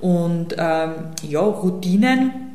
Und 0.00 0.54
ähm, 0.58 0.92
ja, 1.28 1.40
Routinen 1.40 2.45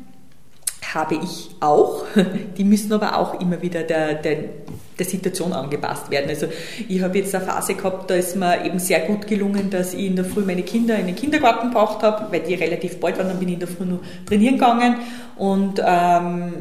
habe 0.94 1.16
ich 1.22 1.50
auch. 1.60 2.04
Die 2.56 2.64
müssen 2.64 2.92
aber 2.92 3.18
auch 3.18 3.40
immer 3.40 3.60
wieder 3.62 3.82
der, 3.82 4.14
der, 4.14 4.36
der 4.98 5.06
Situation 5.06 5.52
angepasst 5.52 6.10
werden. 6.10 6.28
Also 6.28 6.46
ich 6.88 7.02
habe 7.02 7.18
jetzt 7.18 7.34
eine 7.34 7.44
Phase 7.44 7.74
gehabt, 7.74 8.10
da 8.10 8.14
ist 8.14 8.36
mir 8.36 8.64
eben 8.64 8.78
sehr 8.78 9.00
gut 9.00 9.26
gelungen, 9.26 9.70
dass 9.70 9.94
ich 9.94 10.06
in 10.06 10.16
der 10.16 10.24
Früh 10.24 10.42
meine 10.42 10.62
Kinder 10.62 10.96
in 10.96 11.06
den 11.06 11.16
Kindergarten 11.16 11.68
gebracht 11.68 12.02
habe, 12.02 12.30
weil 12.30 12.40
die 12.40 12.54
relativ 12.54 13.00
bald 13.00 13.18
waren, 13.18 13.28
dann 13.28 13.38
bin 13.38 13.48
ich 13.48 13.54
in 13.54 13.60
der 13.60 13.68
Früh 13.68 13.84
nur 13.84 14.00
trainieren 14.26 14.54
gegangen 14.54 14.96
und 15.36 15.82
ähm, 15.84 16.52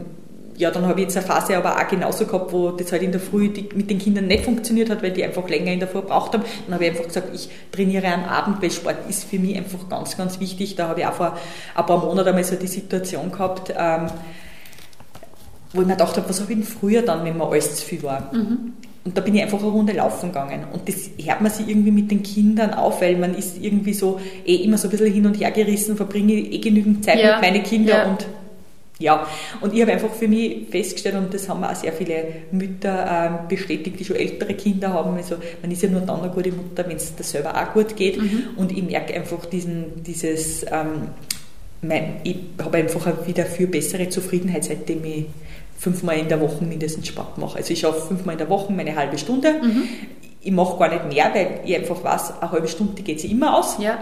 ja, 0.62 0.70
dann 0.70 0.86
habe 0.86 1.00
ich 1.00 1.08
jetzt 1.08 1.18
eine 1.18 1.26
Phase 1.26 1.58
aber 1.58 1.76
auch 1.76 1.88
genauso 1.88 2.28
gehabt, 2.28 2.54
wo 2.54 2.70
das 2.70 2.92
halt 2.92 3.02
in 3.02 3.12
der 3.12 3.20
Früh 3.20 3.50
mit 3.74 3.90
den 3.90 3.98
Kindern 3.98 4.28
nicht 4.28 4.46
funktioniert 4.46 4.92
hat, 4.92 5.02
weil 5.02 5.10
die 5.10 5.24
einfach 5.24 5.50
länger 5.50 5.72
in 5.72 5.80
der 5.80 5.88
Früh 5.88 6.02
braucht 6.02 6.34
haben. 6.34 6.44
Dann 6.68 6.76
habe 6.76 6.86
ich 6.86 6.92
einfach 6.92 7.08
gesagt, 7.08 7.30
ich 7.34 7.50
trainiere 7.72 8.14
am 8.14 8.26
Abend, 8.26 8.62
weil 8.62 8.70
Sport 8.70 8.98
ist 9.10 9.24
für 9.24 9.40
mich 9.40 9.58
einfach 9.58 9.90
ganz, 9.90 10.16
ganz 10.16 10.40
wichtig. 10.40 10.76
Da 10.76 10.88
habe 10.88 11.00
ich 11.00 11.08
auch 11.08 11.14
vor 11.14 11.36
ein 11.74 11.86
paar 11.88 12.06
Monaten 12.06 12.30
einmal 12.30 12.44
so 12.44 12.56
die 12.56 12.68
Situation 12.68 13.32
gehabt, 13.32 13.74
ähm, 13.76 14.06
wo 15.74 15.82
ich 15.82 15.88
mir 15.88 15.94
gedacht 15.94 16.16
habe, 16.16 16.30
was 16.30 16.40
habe 16.42 16.52
ich 16.54 16.60
denn 16.60 16.68
früher 16.68 17.02
dann, 17.02 17.26
wenn 17.26 17.38
mir 17.38 17.48
alles 17.48 17.78
zu 17.78 17.86
viel 17.86 18.04
war? 18.04 18.30
Mhm. 18.32 18.74
Und 19.04 19.18
da 19.18 19.22
bin 19.22 19.34
ich 19.34 19.42
einfach 19.42 19.58
eine 19.58 19.70
Runde 19.70 19.94
laufen 19.94 20.30
gegangen. 20.30 20.66
Und 20.72 20.88
das 20.88 21.10
hört 21.18 21.42
man 21.42 21.52
sich 21.52 21.68
irgendwie 21.68 21.90
mit 21.90 22.12
den 22.12 22.22
Kindern 22.22 22.76
auf, 22.76 23.02
weil 23.02 23.18
man 23.18 23.34
ist 23.34 23.58
irgendwie 23.60 23.96
so 23.96 24.20
eh 24.46 24.58
immer 24.58 24.78
so 24.78 24.90
ein 24.90 24.92
bisschen 24.92 25.12
hin 25.12 25.26
und 25.26 25.40
her 25.40 25.50
gerissen, 25.50 25.98
verbringe 25.98 26.34
eh 26.34 26.60
genügend 26.60 27.04
Zeit 27.04 27.20
ja. 27.20 27.40
mit 27.40 27.42
meinen 27.42 27.64
Kindern 27.64 27.98
ja. 27.98 28.08
und 28.12 28.28
ja, 29.02 29.28
und 29.60 29.74
ich 29.74 29.82
habe 29.82 29.92
einfach 29.92 30.12
für 30.12 30.28
mich 30.28 30.70
festgestellt, 30.70 31.16
und 31.16 31.34
das 31.34 31.50
haben 31.50 31.64
auch 31.64 31.76
sehr 31.76 31.94
viele 31.94 32.24
Mütter 32.52 33.40
ähm, 33.42 33.48
bestätigt, 33.48 34.00
die 34.00 34.06
schon 34.06 34.16
ältere 34.16 34.54
Kinder 34.54 34.94
haben, 34.94 35.16
also 35.18 35.36
man 35.62 35.72
ist 35.72 35.82
ja 35.82 35.90
nur 35.90 36.02
dann 36.02 36.22
eine 36.22 36.32
gute 36.32 36.52
Mutter, 36.52 36.88
wenn 36.88 36.98
es 36.98 37.16
dir 37.16 37.24
selber 37.24 37.56
auch 37.56 37.74
gut 37.74 37.96
geht. 37.96 38.22
Mhm. 38.22 38.50
Und 38.56 38.72
ich 38.72 38.84
merke 38.84 39.14
einfach 39.14 39.46
diesen, 39.46 40.04
dieses, 40.04 40.64
ähm, 40.64 41.10
mein, 41.82 42.22
ich 42.24 42.38
habe 42.64 42.78
einfach 42.78 43.28
wieder 43.28 43.46
viel 43.46 43.68
bessere 43.68 44.08
Zufriedenheit, 44.10 44.66
seitdem 44.66 45.04
ich 45.04 45.26
fünfmal 45.78 46.20
in 46.20 46.30
der 46.30 46.40
Woche 46.40 46.64
mindestens 46.64 47.08
Sport 47.08 47.40
mache. 47.40 47.58
Also 47.58 47.74
ich 47.74 47.80
schaffe 47.80 48.08
fünfmal 48.08 48.34
in 48.34 48.40
der 48.40 48.50
Woche 48.50 48.72
meine 48.72 48.96
halbe 48.96 49.18
Stunde. 49.18 49.54
Mhm. 49.62 49.84
Ich 50.44 50.52
mache 50.52 50.78
gar 50.78 50.90
nicht 50.90 51.08
mehr, 51.08 51.32
weil 51.34 51.62
ich 51.66 51.76
einfach 51.76 52.04
weiß, 52.04 52.40
eine 52.40 52.52
halbe 52.52 52.68
Stunde 52.68 53.02
geht 53.02 53.20
sie 53.20 53.32
immer 53.32 53.58
aus. 53.58 53.78
Ja. 53.80 53.98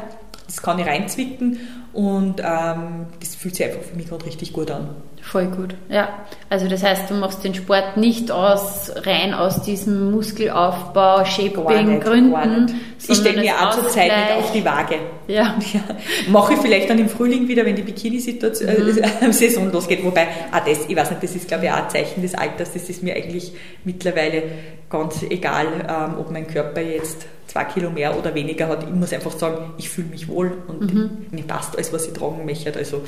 Das 0.45 0.61
kann 0.61 0.79
ich 0.79 0.85
reinzwicken 0.85 1.59
und 1.93 2.39
ähm, 2.39 3.07
das 3.19 3.35
fühlt 3.35 3.55
sich 3.55 3.65
einfach 3.65 3.81
für 3.81 3.95
mich 3.95 4.07
gerade 4.07 4.25
richtig 4.25 4.53
gut 4.53 4.69
an. 4.69 4.89
Voll 5.21 5.47
gut, 5.47 5.75
ja. 5.89 6.09
Also 6.49 6.67
das 6.67 6.83
heißt, 6.83 7.09
du 7.09 7.15
machst 7.15 7.43
den 7.43 7.53
Sport 7.53 7.97
nicht 7.97 8.31
aus 8.31 8.91
rein 8.95 9.33
aus 9.33 9.61
diesem 9.63 10.11
Muskelaufbau, 10.11 11.25
Shaping 11.25 11.99
Gründen. 11.99 12.79
Ich 12.97 13.17
stelle 13.17 13.41
mir 13.41 13.53
auch 13.55 13.71
zur 13.71 13.89
Zeit 13.89 14.11
nicht 14.11 14.37
auf 14.37 14.51
die 14.51 14.63
Waage. 14.63 14.95
Ja. 15.27 15.55
ja. 15.73 15.81
Mache 16.29 16.53
ich 16.53 16.59
vielleicht 16.59 16.89
dann 16.89 16.99
im 16.99 17.09
Frühling 17.09 17.47
wieder, 17.47 17.65
wenn 17.65 17.75
die 17.75 17.81
Bikini-Saison 17.81 19.65
mhm. 19.65 19.71
losgeht. 19.71 20.03
Wobei, 20.03 20.27
auch 20.51 20.65
das, 20.65 20.85
ich 20.87 20.95
weiß 20.95 21.09
nicht, 21.11 21.23
das 21.23 21.35
ist 21.35 21.47
glaube 21.47 21.65
ich 21.65 21.71
auch 21.71 21.83
ein 21.83 21.89
Zeichen 21.89 22.21
des 22.21 22.35
Alters. 22.35 22.73
Das 22.73 22.89
ist 22.89 23.03
mir 23.03 23.15
eigentlich 23.15 23.53
mittlerweile 23.83 24.43
ganz 24.89 25.23
egal, 25.23 25.67
ähm, 25.87 26.19
ob 26.19 26.31
mein 26.31 26.47
Körper 26.47 26.81
jetzt 26.81 27.25
zwei 27.49 27.65
Kilo 27.65 27.89
mehr 27.89 28.17
oder 28.17 28.35
weniger 28.35 28.67
hat. 28.67 28.83
Ich 28.83 28.89
muss 28.89 29.11
einfach 29.11 29.31
sagen, 29.31 29.73
ich 29.77 29.89
fühle 29.89 30.07
mich 30.07 30.27
wohl 30.27 30.51
und 30.67 30.93
mhm. 30.93 31.25
mir 31.31 31.43
passt 31.43 31.75
alles, 31.75 31.91
was 31.91 32.07
ich 32.07 32.13
tragen 32.13 32.45
möchte. 32.45 32.73
Also 32.73 33.01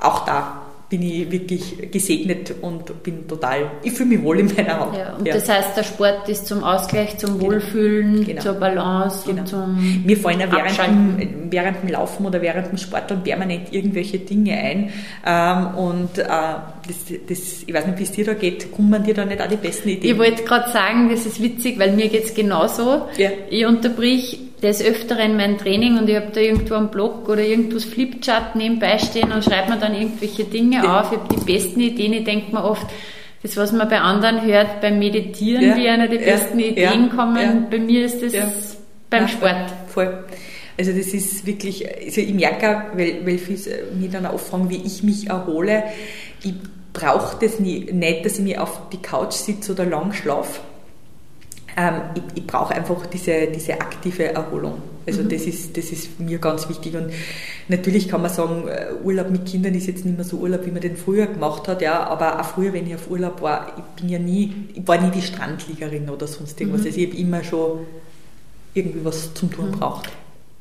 auch 0.00 0.24
da 0.24 0.62
bin 0.92 1.02
ich 1.04 1.30
wirklich 1.32 1.90
gesegnet 1.90 2.54
und 2.60 3.02
bin 3.02 3.26
total, 3.26 3.70
ich 3.82 3.92
fühle 3.92 4.10
mich 4.10 4.22
wohl 4.22 4.40
in 4.40 4.54
meiner 4.54 4.78
Haut. 4.78 4.94
Ja, 4.94 5.14
und 5.14 5.26
ja. 5.26 5.32
das 5.32 5.48
heißt, 5.48 5.74
der 5.74 5.84
Sport 5.84 6.28
ist 6.28 6.46
zum 6.46 6.62
Ausgleich, 6.62 7.16
zum 7.16 7.38
genau. 7.38 7.50
Wohlfühlen, 7.50 8.26
genau. 8.26 8.42
zur 8.42 8.52
Balance 8.52 9.22
genau. 9.24 9.40
und 9.40 9.48
zum 9.48 10.02
Mir 10.04 10.18
fallen 10.18 10.40
ja 10.40 10.52
während 10.52 10.78
dem, 10.78 11.50
während 11.50 11.82
dem 11.82 11.88
Laufen 11.88 12.26
oder 12.26 12.42
während 12.42 12.68
dem 12.68 12.76
Sport 12.76 13.10
dann 13.10 13.24
permanent 13.24 13.72
irgendwelche 13.72 14.18
Dinge 14.18 14.52
ein 14.52 14.90
ähm, 15.24 15.78
und 15.78 16.18
äh, 16.18 16.26
das, 16.26 16.96
das, 17.26 17.62
ich 17.66 17.72
weiß 17.72 17.86
nicht, 17.86 17.98
wie 17.98 18.02
es 18.02 18.12
dir 18.12 18.26
da 18.26 18.34
geht, 18.34 18.70
kommen 18.70 19.02
dir 19.02 19.14
da 19.14 19.24
nicht 19.24 19.40
auch 19.40 19.48
die 19.48 19.56
besten 19.56 19.88
Ideen? 19.88 20.12
Ich 20.12 20.18
wollte 20.18 20.42
gerade 20.42 20.70
sagen, 20.70 21.08
das 21.08 21.24
ist 21.24 21.42
witzig, 21.42 21.78
weil 21.78 21.92
mir 21.92 22.08
geht 22.10 22.24
es 22.24 22.34
genauso. 22.34 23.06
Ja. 23.16 23.30
Ich 23.48 23.64
unterbrich 23.64 24.51
des 24.62 24.80
Öfteren 24.80 25.36
mein 25.36 25.58
Training 25.58 25.98
und 25.98 26.08
ich 26.08 26.14
habe 26.14 26.28
da 26.32 26.40
irgendwo 26.40 26.74
einen 26.74 26.88
Blog 26.88 27.28
oder 27.28 27.42
irgendwas 27.42 27.84
Flipchart 27.84 28.54
nebenbei 28.54 28.96
stehen 28.98 29.32
und 29.32 29.44
schreibe 29.44 29.72
mir 29.72 29.78
dann 29.78 29.94
irgendwelche 29.94 30.44
Dinge 30.44 30.76
ja. 30.76 31.00
auf. 31.00 31.12
Ich 31.12 31.18
habe 31.18 31.34
die 31.34 31.52
besten 31.52 31.80
Ideen. 31.80 32.12
Ich 32.12 32.24
denke 32.24 32.52
mir 32.52 32.62
oft, 32.62 32.86
das, 33.42 33.56
was 33.56 33.72
man 33.72 33.88
bei 33.88 34.00
anderen 34.00 34.44
hört, 34.44 34.80
beim 34.80 35.00
Meditieren, 35.00 35.62
ja. 35.64 35.76
wie 35.76 35.88
einer 35.88 36.06
die 36.06 36.18
besten 36.18 36.60
ja. 36.60 36.66
Ideen 36.66 37.10
kommen, 37.10 37.66
bei 37.70 37.78
mir 37.78 38.06
ist 38.06 38.22
das 38.22 38.76
beim 39.10 39.26
Sport. 39.26 39.72
Voll. 39.88 40.24
Also 40.78 40.92
das 40.92 41.08
ist 41.08 41.44
wirklich, 41.44 41.84
also 41.86 42.20
ich 42.20 42.32
merke 42.32 42.70
auch, 42.70 42.96
weil, 42.96 43.26
weil 43.26 43.38
viele 43.38 43.84
mich 43.98 44.10
dann 44.10 44.26
auch 44.26 44.38
fragen, 44.38 44.70
wie 44.70 44.80
ich 44.84 45.02
mich 45.02 45.28
erhole. 45.28 45.82
Ich 46.44 46.54
brauche 46.92 47.36
das 47.44 47.58
nie, 47.58 47.90
nicht, 47.92 48.24
dass 48.24 48.38
ich 48.38 48.44
mir 48.44 48.62
auf 48.62 48.88
die 48.90 49.02
Couch 49.02 49.32
sitze 49.32 49.72
oder 49.72 49.86
lang 49.86 50.12
schlafe 50.12 50.60
ähm, 51.76 51.94
ich, 52.14 52.22
ich 52.42 52.46
brauche 52.46 52.74
einfach 52.74 53.06
diese, 53.06 53.46
diese 53.46 53.74
aktive 53.74 54.32
Erholung. 54.32 54.82
Also 55.06 55.22
mhm. 55.22 55.28
das, 55.30 55.42
ist, 55.42 55.76
das 55.76 55.90
ist 55.90 56.20
mir 56.20 56.38
ganz 56.38 56.68
wichtig. 56.68 56.94
Und 56.94 57.12
natürlich 57.68 58.08
kann 58.08 58.22
man 58.22 58.30
sagen, 58.30 58.68
äh, 58.68 58.92
Urlaub 59.02 59.30
mit 59.30 59.46
Kindern 59.46 59.74
ist 59.74 59.86
jetzt 59.86 60.04
nicht 60.04 60.16
mehr 60.16 60.24
so 60.24 60.36
Urlaub, 60.38 60.64
wie 60.66 60.70
man 60.70 60.80
den 60.80 60.96
früher 60.96 61.26
gemacht 61.26 61.66
hat, 61.68 61.82
ja, 61.82 62.04
aber 62.04 62.40
auch 62.40 62.44
früher, 62.44 62.72
wenn 62.72 62.86
ich 62.86 62.94
auf 62.94 63.10
Urlaub 63.10 63.42
war, 63.42 63.72
ich 63.76 64.00
bin 64.00 64.10
ja 64.10 64.18
nie, 64.18 64.54
ich 64.74 64.86
war 64.86 65.00
nie 65.00 65.10
die 65.10 65.22
Strandliegerin 65.22 66.08
oder 66.08 66.26
sonst 66.26 66.60
irgendwas. 66.60 66.82
Mhm. 66.82 66.86
Also 66.86 66.98
ich 67.00 67.08
habe 67.08 67.16
immer 67.16 67.44
schon 67.44 67.80
irgendwie 68.74 69.04
was 69.04 69.34
zum 69.34 69.50
Tun 69.50 69.70
mhm. 69.70 69.78
braucht. 69.78 70.08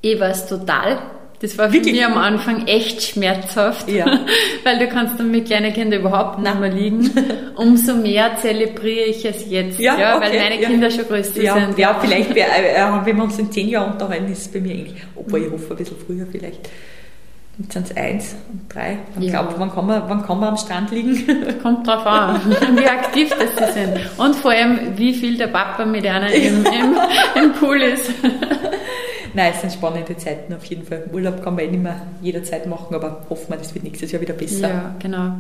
Ich 0.02 0.20
weiß 0.20 0.48
total. 0.48 1.00
Das 1.42 1.58
war 1.58 1.70
für 1.70 1.74
Wirklich? 1.74 1.96
mich 1.96 2.06
am 2.06 2.20
Anfang 2.20 2.68
echt 2.68 3.02
schmerzhaft, 3.02 3.90
ja. 3.90 4.06
weil 4.64 4.78
du 4.78 4.88
kannst 4.88 5.20
dann 5.20 5.32
mit 5.32 5.48
kleinen 5.48 5.74
Kindern 5.74 6.02
überhaupt 6.02 6.38
nicht 6.38 6.60
mehr 6.60 6.70
liegen. 6.70 7.10
Umso 7.56 7.96
mehr 7.96 8.38
zelebriere 8.40 9.06
ich 9.06 9.26
es 9.26 9.50
jetzt, 9.50 9.80
ja, 9.80 9.98
ja 9.98 10.18
okay, 10.18 10.26
weil 10.26 10.40
meine 10.40 10.62
ja. 10.62 10.70
Kinder 10.70 10.92
schon 10.92 11.06
größer 11.06 11.42
ja, 11.42 11.56
sind. 11.56 11.80
Ja, 11.80 11.98
vielleicht, 12.00 12.36
wär, 12.36 12.46
äh, 12.46 13.06
wenn 13.06 13.18
wir 13.18 13.24
uns 13.24 13.40
in 13.40 13.52
zehn 13.52 13.70
Jahren 13.70 13.94
unterhalten, 13.94 14.32
ist 14.32 14.42
es 14.42 14.48
bei 14.50 14.60
mir 14.60 14.76
ähnlich. 14.76 15.04
Obwohl 15.16 15.42
ich 15.42 15.52
hoffe, 15.52 15.72
ein 15.72 15.78
bisschen 15.78 15.98
früher 16.06 16.28
vielleicht. 16.32 16.70
Jetzt 17.58 17.74
sind 17.74 17.90
es 17.90 17.98
eins 17.98 18.36
und 18.52 18.74
drei. 18.74 19.00
Ich 19.20 19.26
ja. 19.26 19.42
glaube, 19.42 19.56
wann, 19.58 19.72
kann 19.72 19.86
man, 19.86 20.04
wann 20.08 20.24
kann 20.24 20.40
man 20.40 20.50
am 20.50 20.58
Strand 20.58 20.92
liegen? 20.92 21.60
Kommt 21.64 21.86
drauf 21.86 22.06
an, 22.06 22.40
wie 22.76 22.86
aktiv 22.88 23.30
das 23.30 23.74
sie 23.74 23.80
sind. 23.80 24.00
Und 24.18 24.36
vor 24.36 24.52
allem, 24.52 24.96
wie 24.96 25.14
viel 25.14 25.38
der 25.38 25.48
Papa 25.48 25.86
mit 25.86 26.06
einer 26.06 26.32
im, 26.32 26.66
im, 26.66 26.98
im 27.36 27.54
Pool 27.54 27.82
ist. 27.82 28.10
Nein, 29.34 29.52
es 29.54 29.62
sind 29.62 29.74
spannende 29.74 30.16
Zeiten 30.18 30.54
auf 30.54 30.66
jeden 30.66 30.84
Fall. 30.84 31.10
Urlaub 31.12 31.44
kann 31.44 31.56
man 31.56 31.66
eh 31.66 31.68
nicht 31.68 31.84
mehr 31.84 32.02
jederzeit 32.22 32.66
machen, 32.68 32.94
aber 32.96 33.26
hoffen 33.30 33.50
wir, 33.50 33.58
das 33.58 33.74
wird 33.74 33.84
nächstes 33.84 34.12
Jahr 34.12 34.22
wieder 34.22 34.34
besser. 34.34 34.70
Ja, 34.70 34.96
genau. 35.00 35.34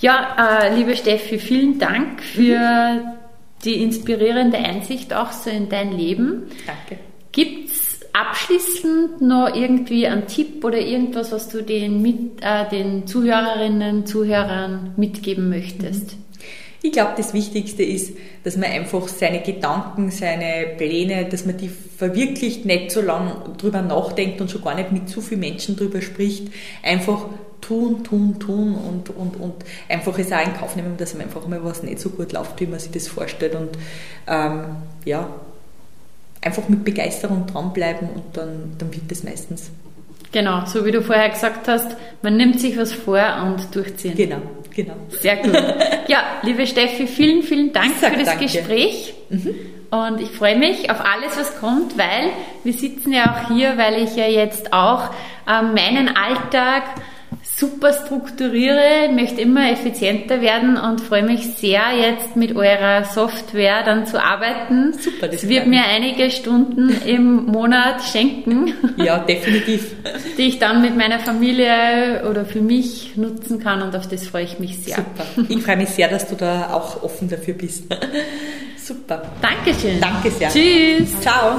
Ja, 0.00 0.62
äh, 0.62 0.74
liebe 0.74 0.96
Steffi, 0.96 1.38
vielen 1.38 1.78
Dank 1.78 2.22
für 2.22 2.58
mhm. 2.58 3.00
die 3.64 3.82
inspirierende 3.82 4.58
Einsicht 4.58 5.12
auch 5.14 5.32
so 5.32 5.50
in 5.50 5.68
dein 5.68 5.92
Leben. 5.92 6.44
Danke. 6.66 7.00
Gibt 7.32 7.70
es 7.70 8.00
abschließend 8.12 9.20
noch 9.20 9.54
irgendwie 9.54 10.06
einen 10.06 10.26
Tipp 10.26 10.64
oder 10.64 10.78
irgendwas, 10.78 11.32
was 11.32 11.48
du 11.48 11.62
den, 11.62 12.02
mit, 12.02 12.42
äh, 12.42 12.68
den 12.68 13.06
Zuhörerinnen, 13.06 14.06
Zuhörern 14.06 14.94
mitgeben 14.96 15.48
möchtest? 15.48 16.16
Mhm. 16.16 16.29
Ich 16.82 16.92
glaube, 16.92 17.12
das 17.16 17.34
Wichtigste 17.34 17.82
ist, 17.82 18.14
dass 18.42 18.56
man 18.56 18.70
einfach 18.70 19.06
seine 19.06 19.40
Gedanken, 19.42 20.10
seine 20.10 20.66
Pläne, 20.78 21.26
dass 21.26 21.44
man 21.44 21.58
die 21.58 21.68
verwirklicht, 21.68 22.64
nicht 22.64 22.90
so 22.90 23.02
lange 23.02 23.36
drüber 23.58 23.82
nachdenkt 23.82 24.40
und 24.40 24.50
schon 24.50 24.62
gar 24.62 24.74
nicht 24.74 24.90
mit 24.90 25.08
zu 25.08 25.20
vielen 25.20 25.40
Menschen 25.40 25.76
drüber 25.76 26.00
spricht. 26.00 26.48
Einfach 26.82 27.26
tun, 27.60 28.02
tun, 28.02 28.38
tun 28.38 28.74
und, 28.74 29.10
und, 29.10 29.38
und 29.38 29.54
einfach 29.88 30.18
es 30.18 30.32
auch 30.32 30.44
in 30.44 30.54
Kauf 30.54 30.74
nehmen, 30.76 30.96
dass 30.96 31.12
man 31.14 31.24
einfach 31.24 31.46
mal 31.46 31.62
was 31.62 31.82
nicht 31.82 32.00
so 32.00 32.08
gut 32.08 32.32
läuft, 32.32 32.58
wie 32.60 32.66
man 32.66 32.78
sich 32.78 32.90
das 32.90 33.08
vorstellt 33.08 33.54
und 33.54 33.70
ähm, 34.26 34.64
ja, 35.04 35.28
einfach 36.40 36.68
mit 36.68 36.84
Begeisterung 36.84 37.46
dranbleiben 37.46 38.08
und 38.08 38.36
dann, 38.36 38.72
dann 38.78 38.92
wird 38.92 39.10
das 39.10 39.22
meistens. 39.22 39.70
Genau, 40.32 40.64
so 40.64 40.84
wie 40.84 40.92
du 40.92 41.02
vorher 41.02 41.28
gesagt 41.28 41.66
hast, 41.68 41.96
man 42.22 42.36
nimmt 42.36 42.60
sich 42.60 42.78
was 42.78 42.92
vor 42.92 43.20
und 43.44 43.74
durchziehen. 43.74 44.16
Genau. 44.16 44.40
Genau. 44.74 44.94
Sehr 45.08 45.36
gut. 45.36 45.54
Ja, 46.08 46.22
liebe 46.42 46.66
Steffi, 46.66 47.06
vielen, 47.06 47.42
vielen 47.42 47.72
Dank 47.72 47.94
für 47.94 48.10
das 48.10 48.24
danke. 48.24 48.44
Gespräch. 48.44 49.14
Mhm. 49.28 49.54
Und 49.90 50.20
ich 50.20 50.30
freue 50.30 50.56
mich 50.56 50.90
auf 50.90 51.00
alles, 51.00 51.36
was 51.36 51.58
kommt, 51.58 51.98
weil 51.98 52.30
wir 52.62 52.72
sitzen 52.72 53.12
ja 53.12 53.34
auch 53.34 53.48
hier, 53.48 53.76
weil 53.76 54.02
ich 54.02 54.14
ja 54.14 54.26
jetzt 54.26 54.72
auch 54.72 55.10
ähm, 55.48 55.74
meinen 55.74 56.08
Alltag 56.16 56.84
super 57.60 57.92
strukturiere, 57.92 59.12
möchte 59.12 59.42
immer 59.42 59.70
effizienter 59.70 60.40
werden 60.40 60.78
und 60.78 61.02
freue 61.02 61.22
mich 61.22 61.54
sehr, 61.56 61.82
jetzt 61.94 62.34
mit 62.34 62.56
eurer 62.56 63.04
Software 63.04 63.82
dann 63.84 64.06
zu 64.06 64.22
arbeiten. 64.22 64.94
Super, 64.94 65.28
das 65.28 65.46
wird 65.46 65.66
mir 65.66 65.82
einige 65.84 66.30
Stunden 66.30 66.88
im 67.06 67.46
Monat 67.46 68.02
schenken. 68.02 68.74
Ja, 68.96 69.18
definitiv. 69.18 69.94
Die 70.36 70.42
ich 70.42 70.58
dann 70.58 70.82
mit 70.82 70.96
meiner 70.96 71.20
Familie 71.20 72.22
oder 72.28 72.44
für 72.44 72.60
mich 72.60 73.16
nutzen 73.16 73.58
kann 73.58 73.80
und 73.82 73.96
auf 73.96 74.06
das 74.08 74.26
freue 74.26 74.44
ich 74.44 74.58
mich 74.58 74.78
sehr. 74.78 74.96
Super. 74.96 75.26
Ich 75.48 75.62
freue 75.62 75.76
mich 75.78 75.88
sehr, 75.88 76.08
dass 76.08 76.28
du 76.28 76.34
da 76.34 76.74
auch 76.74 77.02
offen 77.02 77.28
dafür 77.28 77.54
bist. 77.54 77.84
Super. 78.76 79.22
Dankeschön. 79.40 80.00
Danke 80.00 80.30
sehr. 80.30 80.50
Tschüss. 80.50 81.18
Ciao. 81.20 81.58